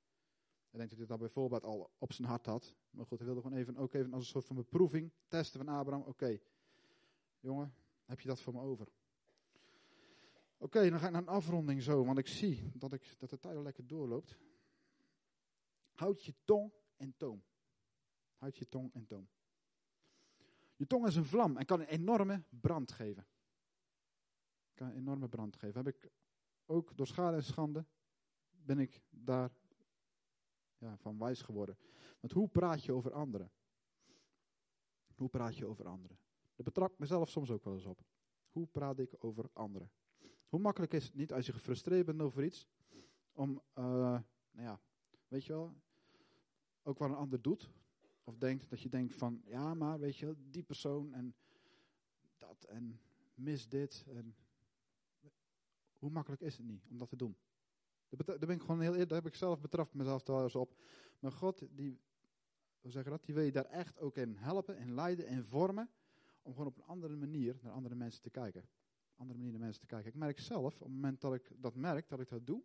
Ik 0.72 0.78
denk 0.78 0.90
dat 0.90 0.98
hij 0.98 1.08
dat 1.08 1.20
bijvoorbeeld 1.20 1.64
al 1.64 1.92
op 1.98 2.14
zijn 2.14 2.28
hart 2.28 2.46
had. 2.46 2.74
Maar 2.90 3.06
goed, 3.06 3.18
hij 3.18 3.28
wilde 3.28 3.42
gewoon 3.42 3.58
even, 3.58 3.78
ook 3.78 3.94
even 3.94 4.14
als 4.14 4.24
een 4.24 4.30
soort 4.30 4.46
van 4.46 4.56
beproeving 4.56 5.12
testen 5.28 5.66
van 5.66 5.76
Abraham. 5.76 6.04
Oké, 6.08 6.40
jongen, 7.40 7.74
heb 8.06 8.20
je 8.20 8.28
dat 8.28 8.42
voor 8.42 8.54
me 8.54 8.62
over? 8.62 8.88
Oké, 10.58 10.90
dan 10.90 11.00
ga 11.00 11.06
ik 11.06 11.12
naar 11.12 11.22
een 11.22 11.28
afronding 11.28 11.82
zo, 11.82 12.06
want 12.06 12.18
ik 12.18 12.28
zie 12.28 12.72
dat, 12.74 12.94
ik, 12.94 13.16
dat 13.20 13.30
de 13.30 13.40
tijd 13.40 13.56
al 13.56 13.64
lekker 13.64 13.88
doorloopt. 13.88 14.38
Houd 15.92 16.24
je 16.24 16.34
tong 16.44 16.72
en 16.98 17.14
toom. 17.18 17.44
Houd 18.44 18.58
je 18.58 18.70
tong 18.70 18.94
en 18.94 19.06
toom. 19.06 19.30
Je 20.76 20.88
tong 20.88 21.08
is 21.08 21.16
een 21.16 21.26
vlam 21.26 21.58
en 21.58 21.66
kan 21.66 21.80
een 21.80 21.88
enorme 21.88 22.44
brand 22.50 22.92
geven. 22.92 23.28
Kan 24.74 24.88
een 24.88 24.96
enorme 24.96 25.30
brand 25.30 25.56
geven. 25.56 25.84
Heb 25.86 25.96
ik 25.96 26.12
ook 26.66 26.98
door 26.98 27.08
schade 27.08 27.36
en 27.36 27.44
schande 27.44 27.86
ben 28.50 28.80
ik 28.80 29.02
daar 29.10 29.52
ja, 30.78 30.98
van 30.98 31.20
wijs 31.20 31.42
geworden. 31.42 31.78
Want 32.20 32.34
hoe 32.34 32.48
praat 32.48 32.84
je 32.84 32.92
over 32.92 33.14
anderen? 33.14 33.52
Hoe 35.16 35.30
praat 35.30 35.58
je 35.58 35.66
over 35.66 35.88
anderen? 35.88 36.20
Dat 36.56 36.66
betrap 36.66 37.00
mezelf 37.00 37.30
soms 37.30 37.52
ook 37.52 37.64
wel 37.64 37.74
eens 37.74 37.86
op. 37.86 38.04
Hoe 38.50 38.68
praat 38.68 39.00
ik 39.00 39.16
over 39.20 39.50
anderen? 39.54 39.92
Hoe 40.48 40.60
makkelijk 40.60 40.94
is 40.94 41.04
het 41.04 41.16
niet 41.16 41.34
als 41.34 41.46
je 41.46 41.54
gefrustreerd 41.54 42.06
bent 42.06 42.22
over 42.22 42.44
iets, 42.44 42.68
om, 43.32 43.62
uh, 43.76 43.84
nou 44.52 44.68
ja, 44.68 44.82
weet 45.28 45.46
je 45.46 45.54
wel, 45.54 45.76
ook 46.82 46.98
wat 46.98 47.10
een 47.10 47.16
ander 47.16 47.42
doet, 47.42 47.72
of 48.24 48.38
denkt 48.38 48.70
dat 48.70 48.82
je 48.82 48.90
denkt 48.90 49.16
van, 49.16 49.42
ja, 49.46 49.74
maar 49.74 50.00
weet 50.00 50.18
je, 50.18 50.36
die 50.50 50.64
persoon 50.64 51.14
en 51.14 51.36
dat 52.38 52.64
en 52.64 53.00
mis 53.36 53.68
dit. 53.68 54.06
En 54.08 54.36
hoe 55.94 56.10
makkelijk 56.10 56.42
is 56.42 56.58
het 56.58 56.66
niet 56.66 56.86
om 56.90 56.98
dat 56.98 57.10
te 57.10 57.16
doen? 57.16 57.38
Daar 58.10 58.40
ben 58.40 58.50
ik 58.50 58.62
gewoon 58.62 58.82
heel 58.82 58.94
daar 58.94 59.18
heb 59.18 59.26
ik 59.26 59.36
zelf 59.36 59.62
betrapt 59.62 59.94
mezelf 59.94 60.28
eens 60.28 60.56
op. 60.56 60.76
Maar 61.20 61.32
God, 61.32 61.68
die, 61.72 62.00
hoe 62.82 62.92
zeg 62.92 63.04
je 63.04 63.10
dat, 63.10 63.26
die 63.26 63.36
wil 63.36 63.44
je 63.44 63.52
daar 63.52 63.66
echt 63.66 64.00
ook 64.00 64.18
in 64.18 64.36
helpen, 64.36 64.78
in 64.78 64.94
leiden, 64.94 65.28
in 65.28 65.44
vormen. 65.44 65.90
Om 66.42 66.52
gewoon 66.52 66.68
op 66.68 66.78
een 66.78 66.84
andere 66.84 67.16
manier 67.16 67.60
naar 67.62 67.72
andere 67.72 67.96
mensen 67.96 68.22
te 68.22 68.30
kijken. 68.30 68.70
Andere 69.16 69.38
manier 69.38 69.54
naar 69.54 69.62
mensen 69.62 69.82
te 69.82 69.88
kijken. 69.88 70.10
Ik 70.10 70.16
merk 70.18 70.40
zelf, 70.40 70.74
op 70.74 70.80
het 70.80 70.90
moment 70.90 71.22
dat 71.22 71.34
ik 71.34 71.52
dat 71.58 71.76
merk, 71.76 72.10
dat 72.10 72.20
ik 72.20 72.30
dat 72.30 72.46
doe. 72.46 72.64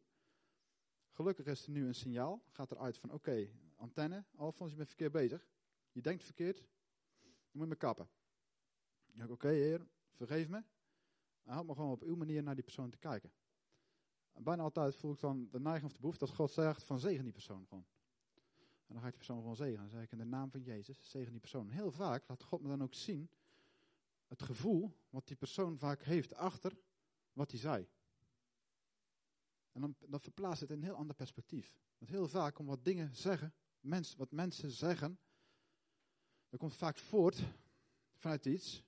Gelukkig 1.10 1.46
is 1.46 1.66
er 1.66 1.70
nu 1.70 1.86
een 1.86 1.94
signaal, 1.94 2.42
gaat 2.50 2.70
eruit 2.70 2.98
van 2.98 3.12
oké, 3.12 3.50
antenne, 3.78 4.24
Alfons, 4.36 4.70
je 4.70 4.76
bent 4.76 4.88
verkeerd 4.88 5.12
bezig. 5.12 5.48
Je 5.92 6.00
denkt 6.00 6.24
verkeerd. 6.24 6.58
je 7.50 7.58
moet 7.58 7.68
me 7.68 7.76
kappen. 7.76 8.08
Ik, 9.06 9.30
oké 9.30 9.48
heer, 9.48 9.86
vergeef 10.12 10.48
me. 10.48 10.56
En 11.42 11.52
help 11.52 11.66
me 11.66 11.74
gewoon 11.74 11.90
op 11.90 12.02
uw 12.02 12.16
manier 12.16 12.42
naar 12.42 12.54
die 12.54 12.64
persoon 12.64 12.90
te 12.90 12.98
kijken. 12.98 13.32
En 14.32 14.42
bijna 14.42 14.62
altijd 14.62 14.96
voel 14.96 15.12
ik 15.12 15.20
dan 15.20 15.48
de 15.50 15.60
neiging 15.60 15.86
of 15.86 15.92
de 15.92 16.00
behoefte 16.00 16.24
dat 16.24 16.34
God 16.34 16.50
zegt 16.50 16.82
van 16.82 16.98
zegen 16.98 17.24
die 17.24 17.32
persoon 17.32 17.66
gewoon. 17.66 17.86
En 18.86 18.94
dan 18.94 19.00
ga 19.00 19.06
ik 19.06 19.10
die 19.10 19.18
persoon 19.18 19.40
gewoon 19.40 19.56
zegenen. 19.56 19.80
Dan 19.80 19.90
zeg 19.90 20.02
ik 20.02 20.12
in 20.12 20.18
de 20.18 20.24
naam 20.24 20.50
van 20.50 20.62
Jezus, 20.62 21.10
zegen 21.10 21.30
die 21.30 21.40
persoon. 21.40 21.68
En 21.68 21.74
heel 21.74 21.90
vaak 21.90 22.28
laat 22.28 22.42
God 22.42 22.60
me 22.60 22.68
dan 22.68 22.82
ook 22.82 22.94
zien 22.94 23.30
het 24.26 24.42
gevoel 24.42 24.96
wat 25.10 25.26
die 25.26 25.36
persoon 25.36 25.78
vaak 25.78 26.02
heeft 26.02 26.34
achter 26.34 26.78
wat 27.32 27.50
hij 27.50 27.60
zei. 27.60 27.88
En 29.72 29.80
dan, 29.80 29.96
dan 29.98 30.20
verplaatst 30.20 30.60
het 30.60 30.70
in 30.70 30.76
een 30.76 30.82
heel 30.82 30.94
ander 30.94 31.16
perspectief. 31.16 31.74
Want 31.98 32.10
heel 32.10 32.28
vaak 32.28 32.58
om 32.58 32.66
wat 32.66 32.84
dingen 32.84 33.16
zeggen, 33.16 33.54
mens, 33.80 34.16
wat 34.16 34.30
mensen 34.30 34.70
zeggen, 34.70 35.18
dat 36.48 36.60
komt 36.60 36.74
vaak 36.74 36.98
voort 36.98 37.42
vanuit 38.16 38.46
iets 38.46 38.82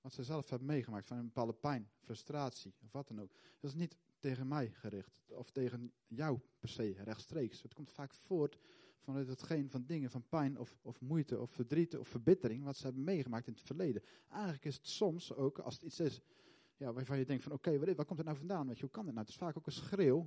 wat 0.00 0.12
ze 0.12 0.22
zelf 0.22 0.50
hebben 0.50 0.68
meegemaakt. 0.68 1.06
Van 1.06 1.16
een 1.16 1.24
bepaalde 1.24 1.52
pijn, 1.52 1.90
frustratie 1.98 2.74
of 2.82 2.92
wat 2.92 3.08
dan 3.08 3.20
ook. 3.20 3.32
Dat 3.60 3.70
is 3.70 3.76
niet 3.76 3.96
tegen 4.18 4.48
mij 4.48 4.70
gericht 4.70 5.20
of 5.28 5.50
tegen 5.50 5.92
jou 6.06 6.40
per 6.58 6.68
se 6.68 6.92
rechtstreeks. 6.92 7.62
Het 7.62 7.74
komt 7.74 7.92
vaak 7.92 8.14
voort 8.14 8.58
vanuit 8.98 9.28
hetgeen 9.28 9.70
van 9.70 9.84
dingen 9.86 10.10
van 10.10 10.28
pijn 10.28 10.58
of, 10.58 10.78
of 10.82 11.00
moeite 11.00 11.40
of 11.40 11.50
verdriet 11.50 11.96
of 11.96 12.08
verbittering 12.08 12.64
wat 12.64 12.76
ze 12.76 12.84
hebben 12.84 13.04
meegemaakt 13.04 13.46
in 13.46 13.52
het 13.52 13.62
verleden. 13.62 14.02
Eigenlijk 14.28 14.64
is 14.64 14.76
het 14.76 14.86
soms 14.86 15.34
ook, 15.34 15.58
als 15.58 15.74
het 15.74 15.82
iets 15.82 16.00
is 16.00 16.20
ja, 16.76 16.92
waarvan 16.92 17.18
je 17.18 17.24
denkt 17.24 17.42
van 17.42 17.52
oké, 17.52 17.78
waar, 17.78 17.94
waar, 17.94 18.04
komt 18.04 18.18
het 18.18 18.26
nou 18.26 18.38
vandaan? 18.38 18.66
Weet 18.66 18.76
je, 18.76 18.82
hoe 18.82 18.90
kan 18.90 19.04
het 19.06 19.14
nou? 19.14 19.26
Het 19.26 19.34
is 19.34 19.40
vaak 19.40 19.56
ook 19.56 19.66
een 19.66 19.72
schreeuw 19.72 20.26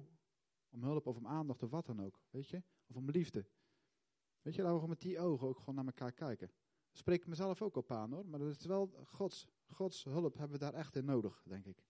om 0.69 0.83
hulp 0.83 1.07
of 1.07 1.15
om 1.15 1.27
aandacht 1.27 1.63
of 1.63 1.69
wat 1.69 1.85
dan 1.85 2.05
ook, 2.05 2.19
weet 2.29 2.49
je? 2.49 2.63
Of 2.87 2.95
om 2.95 3.09
liefde. 3.09 3.45
Weet 4.41 4.55
je, 4.55 4.61
laten 4.61 4.81
we 4.81 4.87
met 4.87 5.01
die 5.01 5.19
ogen 5.19 5.47
ook 5.47 5.59
gewoon 5.59 5.75
naar 5.75 5.85
elkaar 5.85 6.11
kijken. 6.11 6.51
Spreek 6.91 7.21
ik 7.21 7.27
mezelf 7.27 7.61
ook 7.61 7.75
op 7.75 7.91
aan 7.91 8.13
hoor, 8.13 8.25
maar 8.25 8.39
dat 8.39 8.49
is 8.49 8.65
wel 8.65 8.91
Gods, 9.05 9.47
Gods 9.67 10.03
hulp 10.03 10.37
hebben 10.37 10.59
we 10.59 10.65
daar 10.65 10.73
echt 10.73 10.95
in 10.95 11.05
nodig, 11.05 11.43
denk 11.47 11.65
ik. 11.65 11.83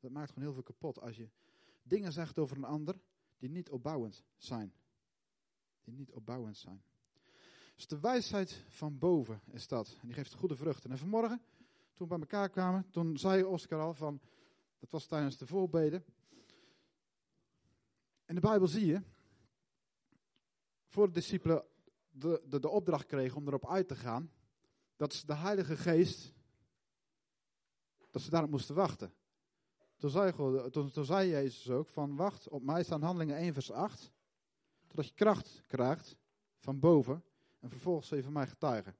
Dat 0.00 0.10
maakt 0.10 0.28
gewoon 0.28 0.44
heel 0.44 0.54
veel 0.54 0.62
kapot 0.62 1.00
als 1.00 1.16
je 1.16 1.28
dingen 1.82 2.12
zegt 2.12 2.38
over 2.38 2.56
een 2.56 2.64
ander 2.64 3.00
die 3.38 3.50
niet 3.50 3.70
opbouwend 3.70 4.24
zijn. 4.36 4.72
Die 5.84 5.94
niet 5.94 6.12
opbouwend 6.12 6.56
zijn. 6.56 6.82
Dus 7.74 7.86
de 7.86 8.00
wijsheid 8.00 8.64
van 8.68 8.98
boven 8.98 9.40
is 9.50 9.68
dat. 9.68 9.96
En 10.00 10.06
die 10.06 10.14
geeft 10.14 10.34
goede 10.34 10.56
vruchten. 10.56 10.90
En 10.90 10.98
vanmorgen, 10.98 11.42
toen 11.92 12.08
we 12.08 12.18
bij 12.18 12.18
elkaar 12.18 12.48
kwamen, 12.48 12.90
toen 12.90 13.18
zei 13.18 13.42
Oscar 13.42 13.80
al 13.80 13.94
van, 13.94 14.20
dat 14.78 14.90
was 14.90 15.06
tijdens 15.06 15.36
de 15.36 15.46
voorbeden. 15.46 16.04
In 18.26 18.34
de 18.34 18.40
Bijbel 18.40 18.68
zie 18.68 18.86
je, 18.86 19.02
voor 20.86 21.06
de 21.06 21.12
discipelen 21.12 21.64
de, 22.14 22.42
de, 22.48 22.60
de 22.60 22.68
opdracht 22.68 23.06
kregen 23.06 23.36
om 23.36 23.46
erop 23.46 23.68
uit 23.68 23.88
te 23.88 23.96
gaan, 23.96 24.32
dat 24.96 25.12
ze 25.12 25.26
de 25.26 25.34
Heilige 25.34 25.76
Geest, 25.76 26.32
dat 28.10 28.22
ze 28.22 28.30
daarop 28.30 28.50
moesten 28.50 28.74
wachten. 28.74 29.14
Toen 29.96 30.10
zei, 30.10 30.32
God, 30.32 30.72
toen, 30.72 30.90
toen 30.90 31.04
zei 31.04 31.30
Jezus 31.30 31.70
ook 31.70 31.88
van 31.88 32.16
wacht 32.16 32.48
op 32.48 32.62
mij, 32.62 32.82
staan 32.82 33.02
handelingen 33.02 33.36
1 33.36 33.52
vers 33.52 33.70
8, 33.70 34.12
totdat 34.86 35.08
je 35.08 35.14
kracht 35.14 35.62
krijgt 35.66 36.16
van 36.58 36.78
boven 36.78 37.24
en 37.60 37.68
vervolgens 37.68 38.10
even 38.10 38.32
mij 38.32 38.46
getuigen. 38.46 38.96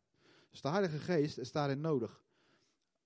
Dus 0.51 0.61
de 0.61 0.69
Heilige 0.69 0.99
Geest 0.99 1.39
is 1.39 1.53
daarin 1.53 1.81
nodig. 1.81 2.23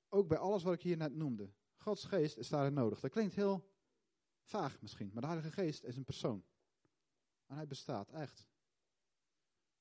Ook 0.08 0.28
bij 0.28 0.38
alles 0.38 0.62
wat 0.62 0.74
ik 0.74 0.82
hier 0.82 0.96
net 0.96 1.14
noemde. 1.14 1.50
Gods 1.76 2.04
Geest 2.04 2.36
is 2.36 2.48
daarin 2.48 2.72
nodig. 2.72 3.00
Dat 3.00 3.10
klinkt 3.10 3.34
heel 3.34 3.68
vaag 4.42 4.80
misschien, 4.80 5.10
maar 5.12 5.22
de 5.22 5.28
Heilige 5.28 5.52
Geest 5.52 5.84
is 5.84 5.96
een 5.96 6.04
persoon. 6.04 6.44
En 7.46 7.56
hij 7.56 7.66
bestaat 7.66 8.10
echt. 8.10 8.46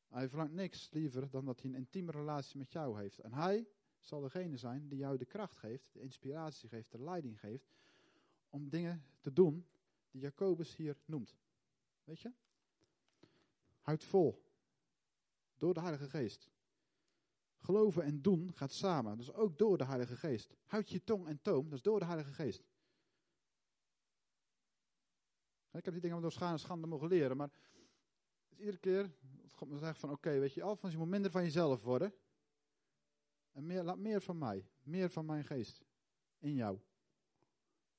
Hij 0.08 0.30
verlangt 0.30 0.54
niks 0.54 0.90
liever 0.92 1.30
dan 1.30 1.46
dat 1.46 1.62
hij 1.62 1.70
een 1.70 1.76
intieme 1.76 2.12
relatie 2.12 2.58
met 2.58 2.72
jou 2.72 3.00
heeft. 3.00 3.20
En 3.20 3.34
hij 3.34 3.68
zal 4.00 4.22
degene 4.22 4.58
zijn 4.58 4.88
die 4.88 4.98
jou 4.98 5.18
de 5.18 5.26
kracht 5.26 5.58
geeft, 5.58 5.94
de 5.94 6.02
inspiratie 6.02 6.70
geeft, 6.70 6.92
de 6.92 7.02
leiding 7.02 7.40
geeft 7.40 7.72
om 8.50 8.70
dingen 8.70 9.06
te 9.20 9.34
doen 9.34 9.68
die 10.12 10.22
Jacobus 10.22 10.76
hier 10.76 10.98
noemt. 11.06 11.36
Weet 12.04 12.20
je? 12.20 12.32
Houd 13.80 14.04
vol. 14.04 14.46
Door 15.58 15.74
de 15.74 15.80
Heilige 15.80 16.10
Geest. 16.10 16.50
Geloven 17.58 18.04
en 18.04 18.22
doen 18.22 18.54
gaat 18.54 18.72
samen. 18.72 19.18
Dus 19.18 19.34
ook 19.34 19.58
door 19.58 19.78
de 19.78 19.86
Heilige 19.86 20.16
Geest. 20.16 20.56
Houd 20.66 20.90
je 20.90 21.04
tong 21.04 21.28
en 21.28 21.42
toom, 21.42 21.64
dat 21.64 21.74
is 21.74 21.82
door 21.82 22.00
de 22.00 22.06
Heilige 22.06 22.34
Geest. 22.34 22.64
Ik 25.72 25.86
heb 25.86 25.94
die 25.94 26.02
dingen 26.02 26.22
door 26.22 26.32
schade 26.32 26.52
en 26.52 26.60
schande 26.60 26.88
mogen 26.88 27.08
leren, 27.08 27.38
maar 27.38 27.52
iedere 28.60 28.78
keer 28.78 29.12
dat 29.42 29.54
God 29.54 29.70
me 29.70 29.78
zegt 29.78 30.00
van 30.00 30.12
oké, 30.12 30.40
weet 30.40 30.54
je, 30.54 30.64
Alfons, 30.64 30.92
je 30.94 30.98
moet 30.98 31.08
minder 31.08 31.32
van 31.32 31.44
jezelf 31.44 31.84
worden. 31.84 32.14
En 33.52 33.66
meer, 33.66 33.84
laat 33.84 33.98
meer 33.98 34.22
van 34.22 34.38
mij, 34.38 34.70
meer 34.84 35.10
van 35.10 35.26
mijn 35.26 35.44
geest 35.44 35.84
in 36.40 36.54
jou. 36.54 36.80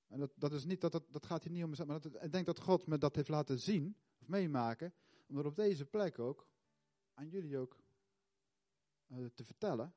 En 0.06 0.18
dat, 0.18 0.32
dat, 0.34 0.52
is 0.52 0.64
niet, 0.64 0.80
dat, 0.80 0.92
dat, 0.92 1.04
dat 1.10 1.26
gaat 1.26 1.42
hier 1.42 1.52
niet 1.52 1.62
om 1.62 1.70
mezelf, 1.70 1.88
maar 1.88 2.00
dat, 2.00 2.22
ik 2.22 2.32
denk 2.32 2.46
dat 2.46 2.60
God 2.60 2.86
me 2.86 2.98
dat 2.98 3.16
heeft 3.16 3.28
laten 3.28 3.58
zien, 3.58 3.96
of 4.20 4.28
meemaken, 4.28 4.94
om 5.26 5.38
er 5.38 5.46
op 5.46 5.56
deze 5.56 5.84
plek 5.84 6.18
ook, 6.18 6.48
aan 7.14 7.28
jullie 7.28 7.58
ook, 7.58 7.80
uh, 9.06 9.26
te 9.26 9.44
vertellen. 9.44 9.94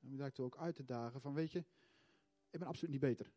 En 0.00 0.08
om 0.08 0.16
daar 0.16 0.32
ook 0.36 0.56
uit 0.56 0.74
te 0.74 0.84
dagen 0.84 1.20
van, 1.20 1.34
weet 1.34 1.52
je, 1.52 1.58
ik 2.50 2.58
ben 2.58 2.68
absoluut 2.68 2.90
niet 2.90 3.00
beter. 3.00 3.32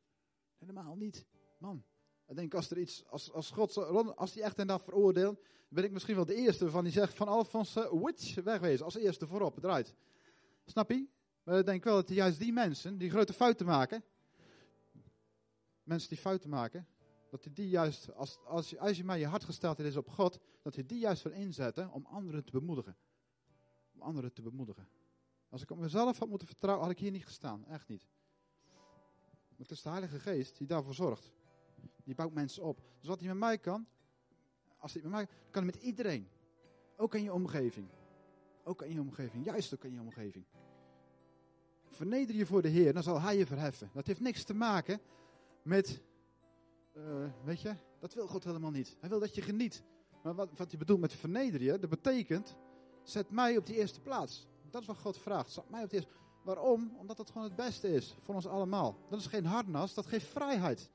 Helemaal 0.57 0.95
niet. 0.95 1.25
Man, 1.57 1.83
ik 2.29 2.35
denk 2.35 2.53
als 2.53 2.69
er 2.69 2.77
iets, 2.77 3.03
als, 3.07 3.31
als 3.31 3.51
God, 3.51 3.77
als 4.15 4.33
hij 4.33 4.43
echt 4.43 4.67
dat 4.67 4.81
veroordeelt, 4.81 5.39
ben 5.69 5.83
ik 5.83 5.91
misschien 5.91 6.15
wel 6.15 6.25
de 6.25 6.35
eerste 6.35 6.69
van 6.69 6.83
die 6.83 6.93
zegt 6.93 7.13
van 7.13 7.27
Alfons, 7.27 7.75
uh, 7.75 8.43
wegwezen, 8.43 8.85
als 8.85 8.95
eerste 8.95 9.27
voorop, 9.27 9.63
eruit. 9.63 9.95
Snap 10.65 10.89
je? 10.89 11.07
Maar 11.43 11.59
ik 11.59 11.65
denk 11.65 11.83
wel 11.83 11.95
dat 11.95 12.09
juist 12.09 12.39
die 12.39 12.53
mensen, 12.53 12.97
die 12.97 13.09
grote 13.09 13.33
fouten 13.33 13.65
maken, 13.65 14.03
mensen 15.83 16.09
die 16.09 16.17
fouten 16.17 16.49
maken, 16.49 16.87
dat 17.29 17.43
hij 17.43 17.53
die 17.53 17.69
juist, 17.69 18.13
als, 18.13 18.39
als, 18.45 18.69
je, 18.69 18.79
als 18.79 18.97
je 18.97 19.03
maar 19.03 19.17
je 19.17 19.25
hart 19.25 19.43
gesteld 19.43 19.79
is 19.79 19.95
op 19.95 20.09
God, 20.09 20.39
dat 20.61 20.75
hij 20.75 20.85
die 20.85 20.99
juist 20.99 21.23
wil 21.23 21.31
inzetten 21.31 21.91
om 21.91 22.05
anderen 22.05 22.43
te 22.43 22.51
bemoedigen. 22.51 22.97
Om 23.93 24.01
anderen 24.01 24.33
te 24.33 24.41
bemoedigen. 24.41 24.87
Als 25.49 25.61
ik 25.61 25.71
op 25.71 25.77
mezelf 25.77 26.19
had 26.19 26.29
moeten 26.29 26.47
vertrouwen, 26.47 26.85
had 26.85 26.93
ik 26.93 26.99
hier 26.99 27.11
niet 27.11 27.25
gestaan. 27.25 27.65
Echt 27.65 27.87
niet. 27.87 28.07
Maar 29.49 29.67
het 29.67 29.71
is 29.71 29.81
de 29.81 29.89
Heilige 29.89 30.19
Geest 30.19 30.57
die 30.57 30.67
daarvoor 30.67 30.93
zorgt. 30.93 31.31
Die 32.09 32.17
bouwt 32.17 32.33
mensen 32.33 32.63
op. 32.63 32.81
Dus 32.99 33.09
wat 33.09 33.19
hij 33.19 33.27
met 33.27 33.37
mij 33.37 33.57
kan, 33.57 33.87
als 34.77 34.93
hij 34.93 35.01
met 35.01 35.11
mij 35.11 35.25
kan, 35.25 35.63
hij 35.63 35.71
met 35.71 35.83
iedereen. 35.83 36.27
Ook 36.97 37.15
in 37.15 37.23
je 37.23 37.33
omgeving. 37.33 37.87
Ook 38.63 38.81
in 38.81 38.93
je 38.93 38.99
omgeving. 38.99 39.45
Juist 39.45 39.73
ook 39.73 39.83
in 39.83 39.93
je 39.93 39.99
omgeving. 39.99 40.45
Verneder 41.89 42.35
je 42.35 42.45
voor 42.45 42.61
de 42.61 42.67
Heer, 42.67 42.93
dan 42.93 43.03
zal 43.03 43.21
Hij 43.21 43.37
je 43.37 43.45
verheffen. 43.45 43.89
Dat 43.93 44.07
heeft 44.07 44.19
niks 44.19 44.43
te 44.43 44.53
maken 44.53 44.99
met, 45.61 46.01
uh, 46.97 47.03
weet 47.43 47.61
je, 47.61 47.75
dat 47.99 48.13
wil 48.13 48.27
God 48.27 48.43
helemaal 48.43 48.71
niet. 48.71 48.97
Hij 48.99 49.09
wil 49.09 49.19
dat 49.19 49.35
je 49.35 49.41
geniet. 49.41 49.83
Maar 50.23 50.35
wat, 50.35 50.49
wat 50.57 50.69
hij 50.69 50.79
bedoelt 50.79 50.99
met 50.99 51.13
verneder 51.13 51.61
je, 51.61 51.79
dat 51.79 51.89
betekent, 51.89 52.57
zet 53.03 53.29
mij 53.29 53.57
op 53.57 53.65
die 53.65 53.75
eerste 53.75 54.01
plaats. 54.01 54.47
Dat 54.69 54.81
is 54.81 54.87
wat 54.87 54.97
God 54.97 55.17
vraagt. 55.17 55.51
Zet 55.51 55.69
mij 55.69 55.83
op 55.83 55.89
de 55.89 55.95
eerste 55.95 56.11
Waarom? 56.43 56.95
Omdat 56.97 57.17
dat 57.17 57.27
gewoon 57.27 57.43
het 57.43 57.55
beste 57.55 57.93
is 57.93 58.15
voor 58.19 58.35
ons 58.35 58.47
allemaal. 58.47 58.97
Dat 59.09 59.19
is 59.19 59.25
geen 59.25 59.45
harnas, 59.45 59.93
dat 59.93 60.05
geeft 60.05 60.27
vrijheid. 60.27 60.89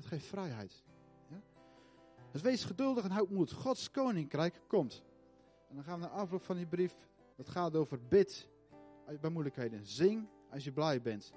Dat 0.00 0.08
geeft 0.08 0.26
vrijheid. 0.26 0.82
Ja? 1.28 1.40
Dus 2.30 2.40
wees 2.40 2.64
geduldig 2.64 3.04
en 3.04 3.10
houd 3.10 3.30
moed. 3.30 3.52
Gods 3.52 3.90
koninkrijk 3.90 4.60
komt. 4.66 5.02
En 5.68 5.74
dan 5.74 5.84
gaan 5.84 6.00
we 6.00 6.06
naar 6.06 6.14
afloop 6.14 6.42
van 6.42 6.56
die 6.56 6.66
brief. 6.66 6.96
Dat 7.36 7.48
gaat 7.48 7.76
over 7.76 7.98
bid 8.08 8.48
bij 9.20 9.30
moeilijkheden. 9.30 9.86
Zing 9.86 10.28
als 10.50 10.64
je 10.64 10.72
blij 10.72 11.02
bent. 11.02 11.32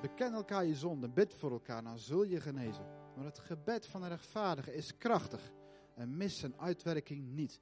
Beken 0.00 0.32
elkaar 0.32 0.64
je 0.64 0.74
zonden, 0.74 1.12
bid 1.12 1.34
voor 1.34 1.50
elkaar, 1.50 1.82
dan 1.82 1.98
zul 1.98 2.22
je 2.22 2.40
genezen. 2.40 2.86
Maar 3.16 3.24
het 3.24 3.38
gebed 3.38 3.86
van 3.86 4.00
de 4.00 4.08
rechtvaardige 4.08 4.74
is 4.74 4.98
krachtig 4.98 5.52
en 5.94 6.16
mist 6.16 6.38
zijn 6.38 6.60
uitwerking 6.60 7.34
niet. 7.34 7.60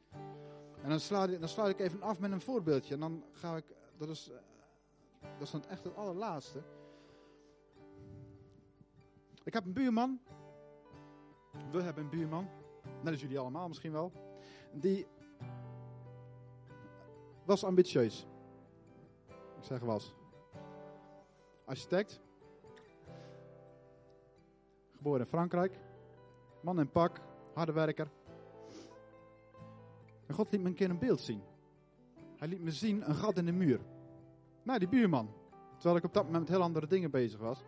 En 0.83 0.89
dan, 0.89 1.01
sla, 1.01 1.27
dan 1.27 1.49
sluit 1.49 1.79
ik 1.79 1.87
even 1.87 2.03
af 2.03 2.19
met 2.19 2.33
een 2.33 2.41
voorbeeldje. 2.41 2.95
En 2.95 3.01
dan 3.01 3.25
ga 3.33 3.57
ik, 3.57 3.65
dat 3.97 4.09
is, 4.09 4.31
dat 5.21 5.41
is 5.41 5.51
dan 5.51 5.65
echt 5.69 5.85
het 5.85 5.95
allerlaatste. 5.95 6.63
Ik 9.45 9.53
heb 9.53 9.65
een 9.65 9.73
buurman. 9.73 10.21
We 11.71 11.83
hebben 11.83 12.05
een 12.05 12.11
buurman. 12.11 12.49
Net 13.03 13.13
als 13.13 13.21
jullie 13.21 13.39
allemaal 13.39 13.69
misschien 13.69 13.93
wel. 13.93 14.13
Die 14.73 15.07
was 17.45 17.65
ambitieus. 17.65 18.27
Ik 19.29 19.65
zeg 19.65 19.81
was. 19.81 20.15
Architect. 21.65 22.21
Geboren 24.97 25.21
in 25.21 25.27
Frankrijk. 25.27 25.79
Man 26.61 26.81
in 26.81 26.91
pak. 26.91 27.21
Harde 27.55 27.73
werker. 27.73 28.11
En 30.27 30.35
God 30.35 30.53
liet 30.53 30.61
me 30.61 30.69
een 30.69 30.75
keer 30.75 30.91
een 30.91 30.99
beeld 30.99 31.21
zien. 31.21 31.43
Hij 32.37 32.49
liet 32.49 32.61
me 32.61 32.71
zien 32.71 33.09
een 33.09 33.15
gat 33.15 33.37
in 33.37 33.47
de 33.47 33.53
muur. 33.53 33.81
Nou, 34.63 34.79
die 34.79 34.89
buurman. 34.89 35.29
Terwijl 35.75 35.97
ik 35.97 36.05
op 36.05 36.15
dat 36.15 36.25
moment 36.25 36.43
met 36.43 36.53
heel 36.53 36.63
andere 36.63 36.87
dingen 36.87 37.11
bezig 37.11 37.41
was. 37.41 37.65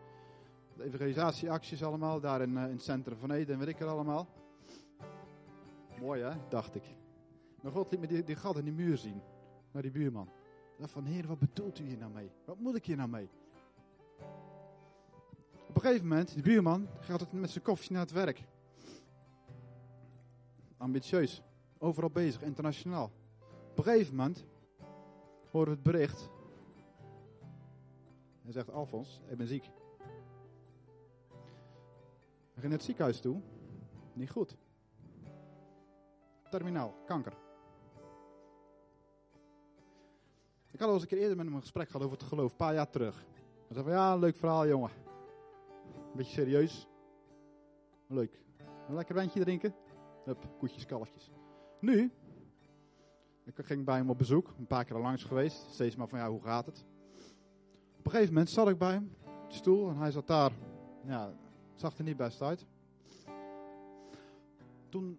De 0.76 0.84
evangelisatieacties 0.84 1.82
allemaal, 1.82 2.20
daar 2.20 2.42
in, 2.42 2.50
uh, 2.50 2.62
het 2.62 2.82
centrum 2.82 3.18
van 3.18 3.30
Eden 3.30 3.54
en 3.54 3.58
weet 3.58 3.68
ik 3.68 3.80
er 3.80 3.86
allemaal. 3.86 4.28
Mooi 6.00 6.22
hè, 6.22 6.36
dacht 6.48 6.74
ik. 6.74 6.84
Maar 7.62 7.72
God 7.72 7.90
liet 7.90 8.00
me 8.00 8.06
die, 8.06 8.24
die 8.24 8.36
gat 8.36 8.56
in 8.56 8.64
die 8.64 8.72
muur 8.72 8.96
zien. 8.96 9.20
Naar 9.70 9.82
die 9.82 9.90
buurman. 9.90 10.28
dacht 10.78 10.90
van, 10.90 11.04
heer, 11.04 11.26
wat 11.26 11.38
bedoelt 11.38 11.78
u 11.78 11.84
hier 11.84 11.98
nou 11.98 12.12
mee? 12.12 12.30
Wat 12.44 12.58
moet 12.58 12.76
ik 12.76 12.86
hier 12.86 12.96
nou 12.96 13.08
mee? 13.08 13.28
Op 15.68 15.74
een 15.74 15.80
gegeven 15.80 16.08
moment, 16.08 16.34
die 16.34 16.42
buurman 16.42 16.88
gaat 17.00 17.20
het 17.20 17.32
met 17.32 17.50
zijn 17.50 17.64
koffie 17.64 17.92
naar 17.92 18.02
het 18.02 18.12
werk. 18.12 18.44
Ambitieus, 20.76 21.42
overal 21.78 22.10
bezig, 22.10 22.42
internationaal. 22.42 23.10
Op 23.70 23.78
een 23.78 23.84
gegeven 23.84 24.16
moment 24.16 24.44
horen 25.50 25.68
we 25.68 25.74
het 25.74 25.82
bericht. 25.82 26.30
Hij 28.42 28.52
zegt, 28.52 28.70
Alfons, 28.70 29.20
ik 29.28 29.36
ben 29.36 29.46
ziek. 29.46 29.70
Hij 32.56 32.64
ging 32.64 32.74
naar 32.74 32.86
het 32.86 32.96
ziekenhuis 32.96 33.20
toe. 33.20 33.40
Niet 34.12 34.30
goed. 34.30 34.56
Terminaal, 36.50 36.94
kanker. 37.06 37.32
Ik 40.70 40.80
had 40.80 40.88
al 40.88 40.94
eens 40.94 41.02
een 41.02 41.08
keer 41.08 41.18
eerder 41.18 41.36
met 41.36 41.46
hem 41.46 41.54
een 41.54 41.60
gesprek 41.60 41.86
gehad 41.86 42.02
over 42.02 42.18
het 42.18 42.26
geloof, 42.26 42.50
een 42.50 42.56
paar 42.56 42.74
jaar 42.74 42.90
terug. 42.90 43.24
Hij 43.66 43.74
zei 43.74 43.84
van, 43.84 43.92
ja, 43.92 44.16
leuk 44.16 44.36
verhaal 44.36 44.66
jongen. 44.66 44.90
Een 45.94 46.16
beetje 46.16 46.32
serieus. 46.32 46.88
Leuk. 48.06 48.40
Een 48.88 48.94
lekker 48.94 49.14
wijntje 49.14 49.40
drinken. 49.40 49.74
Hup, 50.24 50.48
koetjes, 50.58 50.86
kalfjes. 50.86 51.30
Nu, 51.80 52.12
ik 53.44 53.54
ging 53.64 53.84
bij 53.84 53.96
hem 53.96 54.10
op 54.10 54.18
bezoek, 54.18 54.54
een 54.58 54.66
paar 54.66 54.84
keer 54.84 54.98
langs 54.98 55.24
geweest. 55.24 55.66
Steeds 55.72 55.96
maar 55.96 56.08
van, 56.08 56.18
ja, 56.18 56.30
hoe 56.30 56.42
gaat 56.42 56.66
het? 56.66 56.84
Op 57.98 58.04
een 58.04 58.10
gegeven 58.10 58.32
moment 58.32 58.50
zat 58.50 58.68
ik 58.68 58.78
bij 58.78 58.92
hem 58.92 59.10
op 59.42 59.50
de 59.50 59.56
stoel 59.56 59.88
en 59.88 59.96
hij 59.96 60.10
zat 60.10 60.26
daar. 60.26 60.52
Ja, 61.04 61.32
zag 61.76 61.98
er 61.98 62.04
niet 62.04 62.16
best 62.16 62.42
uit. 62.42 62.66
Toen 64.88 65.18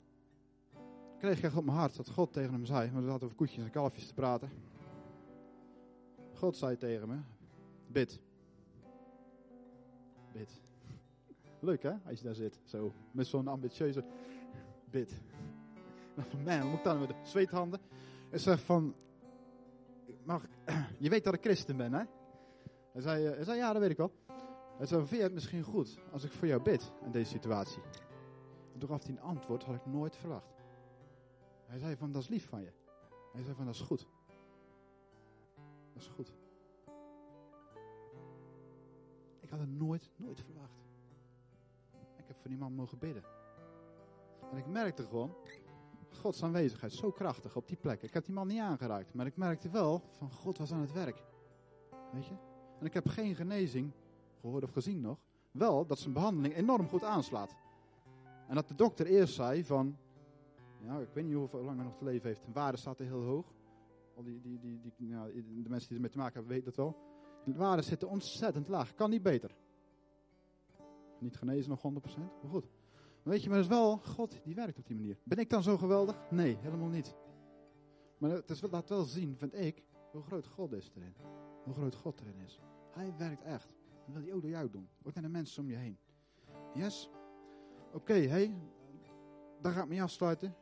kreeg 1.17 1.43
ik 1.43 1.55
op 1.55 1.65
mijn 1.65 1.77
hart 1.77 1.95
dat 1.95 2.09
God 2.09 2.33
tegen 2.33 2.51
hem 2.51 2.65
zei, 2.65 2.91
want 2.91 3.03
we 3.03 3.09
hadden 3.09 3.27
over 3.27 3.37
koetjes 3.37 3.63
en 3.63 3.69
kalfjes 3.69 4.07
te 4.07 4.13
praten. 4.13 4.49
God 6.33 6.57
zei 6.57 6.77
tegen 6.77 7.07
me, 7.07 7.17
bid. 7.87 8.19
Bid. 10.31 10.61
Leuk 11.59 11.83
hè, 11.83 11.93
als 12.05 12.17
je 12.17 12.23
daar 12.23 12.35
zit, 12.35 12.59
zo, 12.63 12.93
met 13.11 13.27
zo'n 13.27 13.47
ambitieuze 13.47 14.03
bid. 14.89 15.21
Man, 16.45 16.59
wat 16.59 16.69
moet 16.69 16.77
ik 16.77 16.83
dan 16.83 16.99
met 16.99 17.09
de 17.09 17.15
zweethanden? 17.23 17.79
En 18.29 18.39
zeg 18.39 18.61
van, 18.61 18.95
mag, 20.23 20.43
je 20.99 21.09
weet 21.09 21.23
dat 21.23 21.33
ik 21.33 21.41
christen 21.41 21.77
ben 21.77 21.93
hè? 21.93 22.03
Hij 22.91 23.01
zei, 23.01 23.25
hij 23.25 23.43
zei, 23.43 23.57
ja 23.57 23.73
dat 23.73 23.81
weet 23.81 23.91
ik 23.91 23.97
wel. 23.97 24.11
Hij 24.77 24.85
zei, 24.85 25.05
vind 25.05 25.17
je 25.17 25.23
het 25.23 25.33
misschien 25.33 25.63
goed 25.63 25.99
als 26.11 26.23
ik 26.23 26.31
voor 26.31 26.47
jou 26.47 26.61
bid 26.61 26.91
in 27.03 27.11
deze 27.11 27.31
situatie? 27.31 27.81
En 28.73 28.79
toen 28.79 28.89
gaf 28.89 29.03
hij 29.03 29.11
een 29.11 29.21
antwoord, 29.21 29.63
had 29.63 29.75
ik 29.75 29.85
nooit 29.85 30.15
verwacht. 30.15 30.55
Hij 31.65 31.79
zei 31.79 31.95
van, 31.95 32.11
dat 32.11 32.21
is 32.21 32.27
lief 32.27 32.47
van 32.47 32.61
je. 32.61 32.71
Hij 33.33 33.43
zei 33.43 33.55
van, 33.55 33.65
dat 33.65 33.73
is 33.73 33.81
goed. 33.81 34.07
Dat 35.93 36.01
is 36.01 36.07
goed. 36.07 36.33
Ik 39.39 39.49
had 39.49 39.59
het 39.59 39.69
nooit, 39.69 40.09
nooit 40.15 40.41
verwacht. 40.41 40.85
Ik 42.17 42.27
heb 42.27 42.37
voor 42.39 42.49
die 42.49 42.59
man 42.59 42.73
mogen 42.73 42.97
bidden. 42.97 43.23
En 44.51 44.57
ik 44.57 44.67
merkte 44.67 45.03
gewoon, 45.03 45.35
Gods 46.09 46.43
aanwezigheid, 46.43 46.93
zo 46.93 47.11
krachtig 47.11 47.55
op 47.55 47.67
die 47.67 47.77
plek. 47.77 48.01
Ik 48.01 48.13
heb 48.13 48.25
die 48.25 48.33
man 48.33 48.47
niet 48.47 48.59
aangeraakt, 48.59 49.13
maar 49.13 49.25
ik 49.25 49.37
merkte 49.37 49.69
wel 49.69 50.01
van 50.11 50.31
God 50.31 50.57
was 50.57 50.71
aan 50.71 50.81
het 50.81 50.91
werk. 50.91 51.23
Weet 52.13 52.25
je? 52.25 52.35
En 52.79 52.85
ik 52.85 52.93
heb 52.93 53.07
geen 53.07 53.35
genezing 53.35 53.91
gehoord 54.47 54.63
of 54.63 54.71
gezien 54.71 55.01
nog. 55.01 55.19
Wel 55.51 55.85
dat 55.85 55.99
zijn 55.99 56.13
behandeling 56.13 56.55
enorm 56.55 56.87
goed 56.87 57.03
aanslaat. 57.03 57.55
En 58.47 58.55
dat 58.55 58.67
de 58.67 58.75
dokter 58.75 59.05
eerst 59.05 59.33
zei 59.33 59.63
van, 59.63 59.97
ja, 60.81 60.99
ik 60.99 61.09
weet 61.13 61.25
niet 61.25 61.33
hoe 61.33 61.63
lang 61.63 61.75
hij 61.75 61.85
nog 61.85 61.97
te 61.97 62.03
leven 62.03 62.27
heeft. 62.27 62.45
De 62.45 62.51
waarde 62.51 62.77
staat 62.77 62.99
er 62.99 63.05
heel 63.05 63.23
hoog. 63.23 63.53
Al 64.15 64.23
die, 64.23 64.41
die, 64.41 64.59
die, 64.59 64.81
die, 64.97 65.63
de 65.63 65.69
mensen 65.69 65.87
die 65.87 65.97
ermee 65.97 66.11
te 66.11 66.17
maken 66.17 66.33
hebben 66.33 66.51
weten 66.51 66.65
dat 66.65 66.75
wel. 66.75 66.95
De 67.45 67.53
waarden 67.53 67.85
zitten 67.85 68.09
ontzettend 68.09 68.67
laag. 68.67 68.93
Kan 68.93 69.09
niet 69.09 69.23
beter. 69.23 69.55
Niet 71.19 71.37
genezen 71.37 71.69
nog 71.69 71.79
100%, 71.79 72.17
maar 72.17 72.49
goed. 72.49 72.69
Maar 73.23 73.33
weet 73.33 73.43
je, 73.43 73.49
maar 73.49 73.57
het 73.57 73.67
is 73.67 73.77
wel 73.77 73.97
God 73.97 74.39
die 74.43 74.55
werkt 74.55 74.77
op 74.77 74.87
die 74.87 74.95
manier. 74.95 75.17
Ben 75.23 75.37
ik 75.37 75.49
dan 75.49 75.63
zo 75.63 75.77
geweldig? 75.77 76.21
Nee, 76.29 76.57
helemaal 76.61 76.87
niet. 76.87 77.15
Maar 78.17 78.29
het 78.29 78.49
is, 78.49 78.61
laat 78.61 78.89
wel 78.89 79.03
zien, 79.03 79.37
vind 79.37 79.53
ik, 79.53 79.83
hoe 80.11 80.21
groot 80.21 80.47
God 80.47 80.71
is 80.71 80.91
erin. 80.95 81.15
Hoe 81.63 81.73
groot 81.73 81.95
God 81.95 82.21
erin 82.21 82.39
is. 82.45 82.59
Hij 82.91 83.13
werkt 83.17 83.43
echt. 83.43 83.76
Dat 84.07 84.15
wil 84.15 84.23
hij 84.23 84.33
ook 84.33 84.41
door 84.41 84.49
jou 84.49 84.69
doen. 84.69 84.89
Ook 85.03 85.13
naar 85.13 85.23
de 85.23 85.29
mensen 85.29 85.63
om 85.63 85.69
je 85.69 85.75
heen. 85.75 85.97
Yes? 86.73 87.09
Oké, 87.87 87.95
okay, 87.95 88.27
hey, 88.27 88.53
daar 89.61 89.71
ga 89.71 89.81
ik 89.81 89.87
mee 89.87 90.01
afsluiten. 90.01 90.55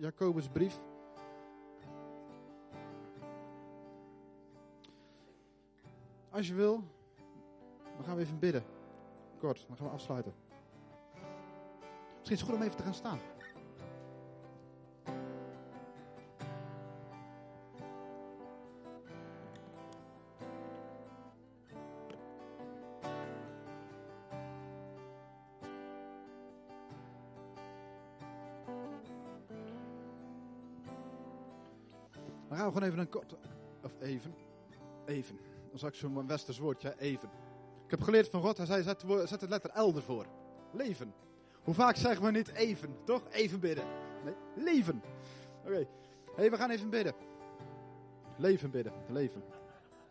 Jacobus 0.00 0.48
brief. 0.48 0.84
Als 6.30 6.46
je 6.48 6.54
wil, 6.54 6.84
dan 7.96 8.04
gaan 8.04 8.16
we 8.16 8.22
even 8.22 8.38
bidden. 8.38 8.64
Kort, 9.38 9.64
dan 9.68 9.76
gaan 9.76 9.86
we 9.86 9.92
afsluiten. 9.92 10.34
Misschien 12.18 12.32
is 12.34 12.40
het 12.40 12.40
goed 12.40 12.54
om 12.54 12.62
even 12.62 12.76
te 12.76 12.82
gaan 12.82 12.94
staan. 12.94 13.18
Gewoon 32.76 32.92
even 32.92 33.04
een 33.04 33.08
kort. 33.08 33.34
Of 33.82 34.00
even. 34.00 34.34
Even. 35.06 35.38
Dan 35.70 35.78
zal 35.78 35.88
ik 35.88 35.94
zo'n 35.94 36.26
westers 36.26 36.58
woordje, 36.58 36.94
even. 36.98 37.28
Ik 37.84 37.90
heb 37.90 38.02
geleerd 38.02 38.28
van 38.28 38.42
God, 38.42 38.56
hij 38.56 38.66
zei, 38.66 38.82
zet, 38.82 39.40
de 39.40 39.48
letter 39.48 39.80
L 39.82 39.96
ervoor. 39.96 40.26
Leven. 40.72 41.14
Hoe 41.62 41.74
vaak 41.74 41.96
zeggen 41.96 42.24
we 42.24 42.30
niet 42.30 42.48
even, 42.48 42.96
toch? 43.04 43.22
Even 43.30 43.60
bidden. 43.60 43.84
Nee, 44.24 44.34
leven. 44.54 45.02
Oké. 45.64 45.86
Hey, 46.36 46.50
we 46.50 46.56
gaan 46.56 46.70
even 46.70 46.90
bidden. 46.90 47.14
Leven 48.36 48.70
bidden, 48.70 48.92
leven. 49.08 49.42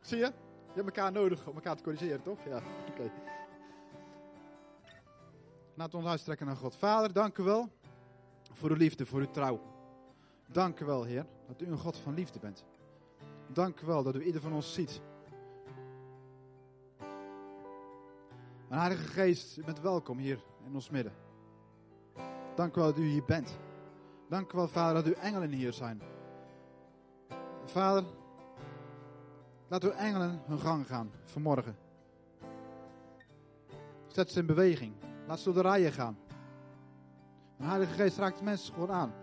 Zie 0.01 0.17
je? 0.17 0.23
Je 0.25 0.81
hebt 0.81 0.85
elkaar 0.85 1.11
nodig 1.11 1.47
om 1.47 1.55
elkaar 1.55 1.75
te 1.75 1.83
corrigeren, 1.83 2.21
toch? 2.21 2.39
Ja, 2.45 2.57
oké. 2.89 2.91
Okay. 2.91 3.11
Laten 5.73 5.99
ons 5.99 6.07
uitstrekken 6.07 6.45
naar 6.45 6.55
God. 6.55 6.75
Vader, 6.75 7.13
dank 7.13 7.37
u 7.37 7.43
wel 7.43 7.69
voor 8.51 8.69
uw 8.69 8.75
liefde, 8.75 9.05
voor 9.05 9.19
uw 9.19 9.31
trouw. 9.31 9.61
Dank 10.47 10.79
u 10.79 10.85
wel, 10.85 11.03
Heer, 11.03 11.25
dat 11.47 11.61
u 11.61 11.67
een 11.71 11.77
God 11.77 11.97
van 11.97 12.13
liefde 12.13 12.39
bent. 12.39 12.65
Dank 13.47 13.81
u 13.81 13.85
wel 13.85 14.03
dat 14.03 14.15
u 14.15 14.23
ieder 14.23 14.41
van 14.41 14.53
ons 14.53 14.73
ziet. 14.73 15.01
En 18.69 18.77
Heilige 18.77 19.07
Geest, 19.07 19.57
u 19.57 19.63
bent 19.63 19.81
welkom 19.81 20.17
hier 20.17 20.39
in 20.65 20.73
ons 20.73 20.89
midden. 20.89 21.13
Dank 22.55 22.75
u 22.75 22.79
wel 22.79 22.89
dat 22.89 22.99
u 22.99 23.05
hier 23.05 23.25
bent. 23.25 23.57
Dank 24.29 24.51
u 24.53 24.57
wel, 24.57 24.67
Vader, 24.67 25.03
dat 25.03 25.13
uw 25.13 25.21
engelen 25.21 25.51
hier 25.51 25.73
zijn. 25.73 26.01
Vader, 27.65 28.03
laat 29.67 29.83
uw 29.83 29.89
engelen 29.89 30.41
hun 30.45 30.59
gang 30.59 30.87
gaan 30.87 31.11
vanmorgen. 31.23 31.77
Zet 34.07 34.31
ze 34.31 34.39
in 34.39 34.45
beweging. 34.45 34.93
Laat 35.27 35.39
ze 35.39 35.53
door 35.53 35.63
de 35.63 35.69
rijen 35.69 35.91
gaan. 35.91 36.17
En 37.57 37.65
Heilige 37.65 37.93
Geest 37.93 38.17
raakt 38.17 38.41
mensen 38.41 38.73
gewoon 38.73 38.91
aan. 38.91 39.13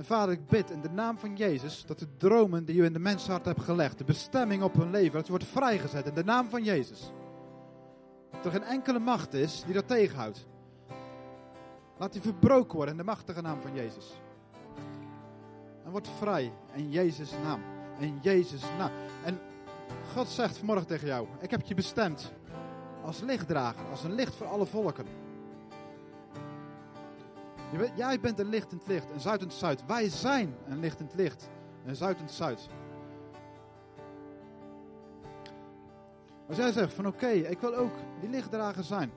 En 0.00 0.06
Vader, 0.06 0.34
ik 0.34 0.46
bid 0.46 0.70
in 0.70 0.80
de 0.80 0.90
naam 0.90 1.18
van 1.18 1.36
Jezus 1.36 1.84
dat 1.86 1.98
de 1.98 2.16
dromen 2.16 2.64
die 2.64 2.76
u 2.76 2.84
in 2.84 2.92
de 2.92 2.98
mensenhart 2.98 3.44
hebt 3.44 3.62
gelegd, 3.62 3.98
de 3.98 4.04
bestemming 4.04 4.62
op 4.62 4.74
hun 4.74 4.90
leven, 4.90 5.12
dat 5.12 5.28
wordt 5.28 5.44
vrijgezet 5.44 6.06
in 6.06 6.14
de 6.14 6.24
naam 6.24 6.48
van 6.48 6.64
Jezus. 6.64 7.12
Dat 8.30 8.44
er 8.44 8.50
geen 8.50 8.62
enkele 8.62 8.98
macht 8.98 9.34
is 9.34 9.62
die 9.64 9.74
dat 9.74 9.88
tegenhoudt. 9.88 10.46
Laat 11.98 12.12
die 12.12 12.20
verbroken 12.20 12.76
worden 12.76 12.94
in 12.94 13.00
de 13.00 13.06
machtige 13.06 13.40
naam 13.40 13.60
van 13.60 13.74
Jezus. 13.74 14.20
En 15.84 15.90
word 15.90 16.08
vrij 16.18 16.52
in 16.74 16.90
Jezus' 16.90 17.32
naam. 17.42 17.60
In 17.98 18.18
Jezus' 18.22 18.64
naam. 18.78 18.90
En 19.24 19.38
God 20.14 20.28
zegt 20.28 20.56
vanmorgen 20.56 20.86
tegen 20.86 21.06
jou: 21.06 21.26
Ik 21.40 21.50
heb 21.50 21.62
je 21.62 21.74
bestemd 21.74 22.32
als 23.04 23.20
lichtdrager, 23.20 23.90
als 23.90 24.04
een 24.04 24.14
licht 24.14 24.34
voor 24.34 24.46
alle 24.46 24.66
volken. 24.66 25.06
Jij 27.94 28.20
bent 28.20 28.38
een 28.38 28.48
licht 28.48 28.72
in 28.72 28.78
het 28.78 28.86
licht, 28.86 29.10
een 29.10 29.20
zuid 29.20 29.40
in 29.40 29.46
het 29.46 29.56
zuid. 29.56 29.86
Wij 29.86 30.08
zijn 30.08 30.54
een 30.68 30.80
licht 30.80 31.00
in 31.00 31.06
het 31.06 31.14
licht, 31.14 31.48
een 31.84 31.96
zuid 31.96 32.16
in 32.16 32.24
het 32.24 32.32
zuid. 32.32 32.68
Als 36.48 36.56
jij 36.56 36.72
zegt 36.72 36.92
van 36.92 37.06
oké, 37.06 37.28
ik 37.28 37.58
wil 37.58 37.74
ook 37.74 37.92
die 38.20 38.30
lichtdrager 38.30 38.84
zijn. 38.84 39.10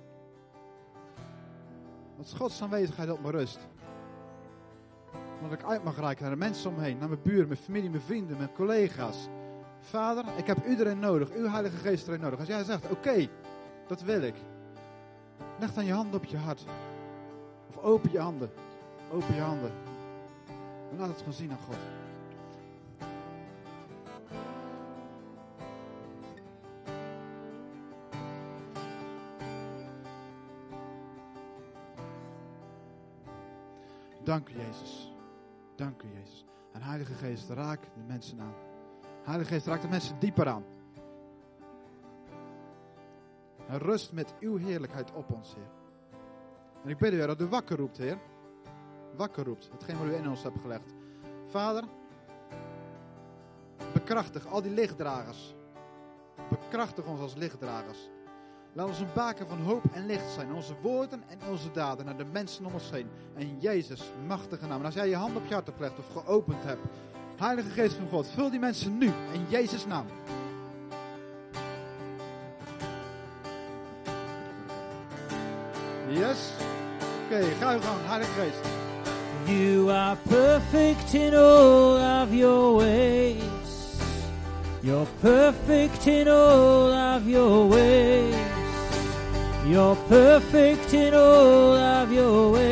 Dat 2.18 2.34
Gods 2.38 2.62
aanwezigheid 2.62 3.12
op 3.12 3.22
me 3.22 3.32
rust. 3.32 3.60
Dat 5.42 5.52
ik 5.52 5.64
uit 5.64 5.84
mag 5.84 6.00
reiken 6.00 6.22
naar 6.22 6.32
de 6.32 6.38
mensen 6.38 6.70
om 6.70 6.76
me 6.76 6.82
heen, 6.82 6.98
naar 6.98 7.10
mijn 7.10 7.22
buren, 7.22 7.48
mijn 7.48 7.60
familie, 7.60 7.90
mijn 7.90 8.02
vrienden, 8.02 8.38
mijn 8.38 8.54
collega's. 8.54 9.28
Vader, 9.80 10.26
ik 10.38 10.48
heb 10.48 10.58
erin 10.66 11.00
nodig, 11.00 11.32
uw 11.32 11.50
Heilige 11.50 11.78
Geest 11.78 12.08
erin 12.08 12.20
nodig. 12.20 12.40
Als 12.40 12.48
jij 12.48 12.64
zegt, 12.64 12.92
oké, 12.92 13.28
dat 13.88 14.02
wil 14.02 14.22
ik. 14.22 14.36
Leg 15.60 15.74
dan 15.74 15.86
je 15.86 15.94
handen 15.94 16.20
op 16.20 16.26
je 16.26 16.38
hart. 16.38 16.66
Of 17.70 17.78
open 17.78 18.12
je 18.12 18.20
handen. 18.20 18.50
Open 19.12 19.36
je 19.36 19.42
handen. 19.42 19.72
En 20.92 20.98
laat 20.98 21.08
het 21.08 21.18
gewoon 21.18 21.34
zien 21.34 21.52
aan 21.52 21.58
God. 21.58 21.76
Dank 34.24 34.50
u, 34.50 34.54
Jezus. 34.58 35.12
Dank 35.76 36.02
u, 36.02 36.08
Jezus. 36.14 36.46
En 36.72 36.82
Heilige 36.82 37.14
Geest, 37.14 37.50
raak 37.50 37.82
de 37.82 38.04
mensen 38.08 38.40
aan. 38.40 38.54
Heilige 39.24 39.54
Geest, 39.54 39.66
raak 39.66 39.82
de 39.82 39.88
mensen 39.88 40.20
dieper 40.20 40.48
aan. 40.48 40.64
En 43.68 43.78
rust 43.78 44.12
met 44.12 44.34
uw 44.40 44.58
heerlijkheid 44.58 45.12
op 45.12 45.32
ons, 45.32 45.56
Heer. 45.56 45.83
En 46.84 46.90
ik 46.90 46.98
bid 46.98 47.14
u, 47.14 47.18
dat 47.18 47.42
u 47.42 47.46
wakker 47.46 47.78
roept, 47.78 47.98
Heer. 47.98 48.18
Wakker 49.16 49.44
roept, 49.44 49.70
hetgeen 49.72 49.98
wat 49.98 50.08
u 50.08 50.14
in 50.14 50.30
ons 50.30 50.44
hebt 50.44 50.62
gelegd. 50.62 50.94
Vader, 51.48 51.84
bekrachtig 53.94 54.48
al 54.48 54.62
die 54.62 54.72
lichtdragers. 54.72 55.56
Bekrachtig 56.50 57.06
ons 57.06 57.20
als 57.20 57.36
lichtdragers. 57.36 58.10
Laat 58.74 58.88
ons 58.88 59.00
een 59.00 59.14
baken 59.14 59.48
van 59.48 59.60
hoop 59.60 59.84
en 59.94 60.06
licht 60.06 60.32
zijn. 60.32 60.54
Onze 60.54 60.74
woorden 60.82 61.24
en 61.28 61.38
onze 61.50 61.72
daden 61.72 62.06
naar 62.06 62.18
de 62.18 62.26
mensen 62.26 62.66
om 62.66 62.74
ons 62.74 62.92
heen. 62.92 63.10
En 63.36 63.60
Jezus, 63.60 64.12
machtige 64.28 64.68
naam. 64.68 64.80
En 64.80 64.86
als 64.86 64.94
jij 64.94 65.10
je 65.10 65.16
hand 65.16 65.36
op 65.36 65.46
je 65.48 65.54
hart 65.54 65.66
hebt 65.66 65.78
gelegd 65.78 66.00
of 66.00 66.24
geopend 66.24 66.64
hebt. 66.64 66.82
Heilige 67.38 67.70
Geest 67.70 67.96
van 67.96 68.08
God, 68.08 68.28
vul 68.28 68.50
die 68.50 68.60
mensen 68.60 68.98
nu 68.98 69.12
in 69.32 69.46
Jezus' 69.50 69.86
naam. 69.86 70.06
Yes? 76.10 76.52
You 79.48 79.90
are 79.90 80.16
perfect 80.30 81.14
in 81.16 81.34
all 81.36 81.98
of 81.98 82.34
your 82.34 82.76
ways. 82.78 84.02
You're 84.82 85.08
perfect 85.22 86.08
in 86.08 86.28
all 86.28 86.92
of 86.92 87.28
your 87.28 87.68
ways. 87.68 88.36
You're 89.66 89.96
perfect 90.08 90.94
in 90.94 91.14
all 91.14 91.74
of 91.76 92.12
your 92.12 92.52
ways 92.52 92.63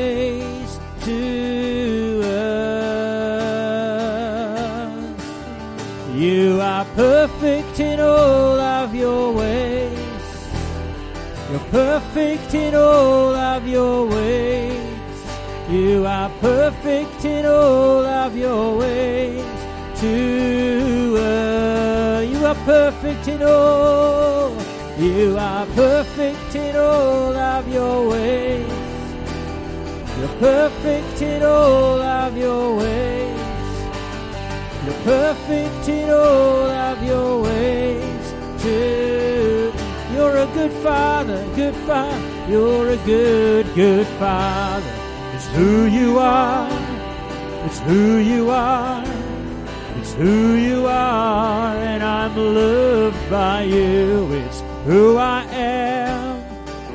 perfect 11.71 12.53
in 12.53 12.75
all 12.75 13.34
of 13.34 13.67
your 13.67 14.05
ways. 14.05 14.81
You 15.69 16.05
are 16.05 16.29
perfect 16.41 17.23
in 17.23 17.45
all 17.45 18.05
of 18.05 18.36
your 18.36 18.77
ways 18.77 19.45
to. 20.01 20.51
You 22.41 22.45
are 22.45 22.55
perfect 22.65 23.27
in 23.27 23.43
all. 23.43 24.55
You 24.97 25.38
are 25.38 25.65
perfect 25.67 26.55
in 26.55 26.75
all 26.75 27.36
of 27.36 27.67
your 27.67 28.10
ways. 28.10 28.67
You're 30.19 30.38
perfect 30.39 31.21
in 31.21 31.43
all 31.43 32.01
of 32.01 32.38
your 32.38 32.75
ways. 32.77 33.39
You're 34.86 35.03
perfect 35.03 35.88
in 35.88 36.10
all 36.10 36.69
of 36.69 37.03
your 37.03 37.41
ways 37.41 38.34
too. 38.62 39.11
Good 40.53 40.73
father, 40.83 41.47
good 41.55 41.75
father. 41.87 42.51
You're 42.51 42.89
a 42.89 42.97
good, 42.97 43.73
good 43.73 44.05
father. 44.19 44.93
It's 45.33 45.47
who 45.47 45.85
you 45.85 46.19
are. 46.19 46.69
It's 47.65 47.79
who 47.79 48.17
you 48.17 48.49
are. 48.49 49.03
It's 49.97 50.13
who 50.13 50.55
you 50.55 50.87
are, 50.87 51.75
and 51.75 52.03
I'm 52.03 52.35
loved 52.35 53.29
by 53.29 53.63
you. 53.63 54.27
It's 54.33 54.61
who 54.85 55.17
I 55.17 55.43
am. 55.51 56.43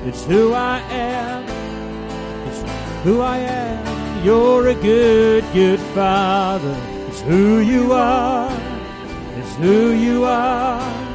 It's 0.06 0.24
who 0.26 0.52
I 0.52 0.78
am. 0.90 1.44
It's 2.48 2.60
who 3.04 3.20
I 3.20 3.38
am. 3.38 4.24
You're 4.24 4.68
a 4.68 4.74
good, 4.74 5.44
good 5.54 5.80
father. 5.94 6.76
It's 7.08 7.22
who 7.22 7.60
you 7.60 7.92
are. 7.92 8.52
It's 9.38 9.54
who 9.56 9.92
you 9.92 10.24
are. 10.24 11.05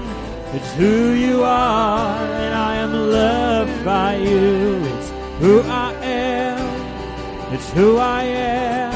It's 0.53 0.73
who 0.73 1.13
you 1.13 1.43
are, 1.43 2.17
and 2.43 2.53
I 2.53 2.75
am 2.75 2.91
loved 2.91 3.85
by 3.85 4.17
you. 4.17 4.83
It's 4.83 5.09
who 5.39 5.61
I 5.61 5.93
am. 6.03 7.53
It's 7.53 7.71
who 7.71 7.97
I 7.97 8.23
am. 8.23 8.91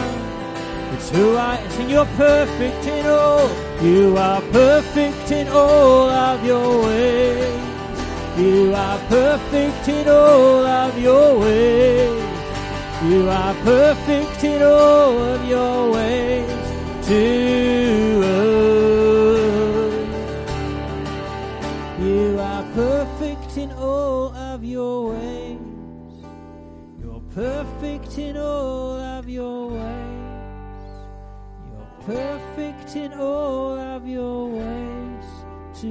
It's 0.93 1.09
who 1.09 1.37
I 1.37 1.65
sing. 1.69 1.89
You're 1.89 2.11
perfect 2.17 2.85
in 2.87 3.05
all. 3.05 3.49
You 3.81 4.17
are 4.17 4.41
perfect 4.51 5.31
in 5.31 5.47
all 5.47 6.09
of 6.09 6.45
your 6.45 6.83
ways. 6.83 7.61
You 8.37 8.73
are 8.73 8.99
perfect 9.07 9.87
in 9.87 10.09
all 10.09 10.65
of 10.65 10.99
your 10.99 11.39
ways. 11.39 12.21
You 13.03 13.29
are 13.29 13.53
perfect 13.63 14.43
in 14.43 14.61
all 14.61 15.17
of 15.19 15.45
your 15.47 15.91
ways 15.91 17.07
to 17.07 18.14
your 24.75 25.11
ways. 25.11 25.57
You're 26.99 27.23
perfect 27.33 28.17
in 28.17 28.35
all 28.35 28.99
of 29.17 29.29
your 29.29 29.69
ways. 29.69 30.91
You're 31.69 32.15
perfect 32.15 32.97
in 32.97 33.13
all 33.13 33.79
of 33.79 34.05
your 34.05 34.49
ways. 34.49 35.27
To 35.81 35.87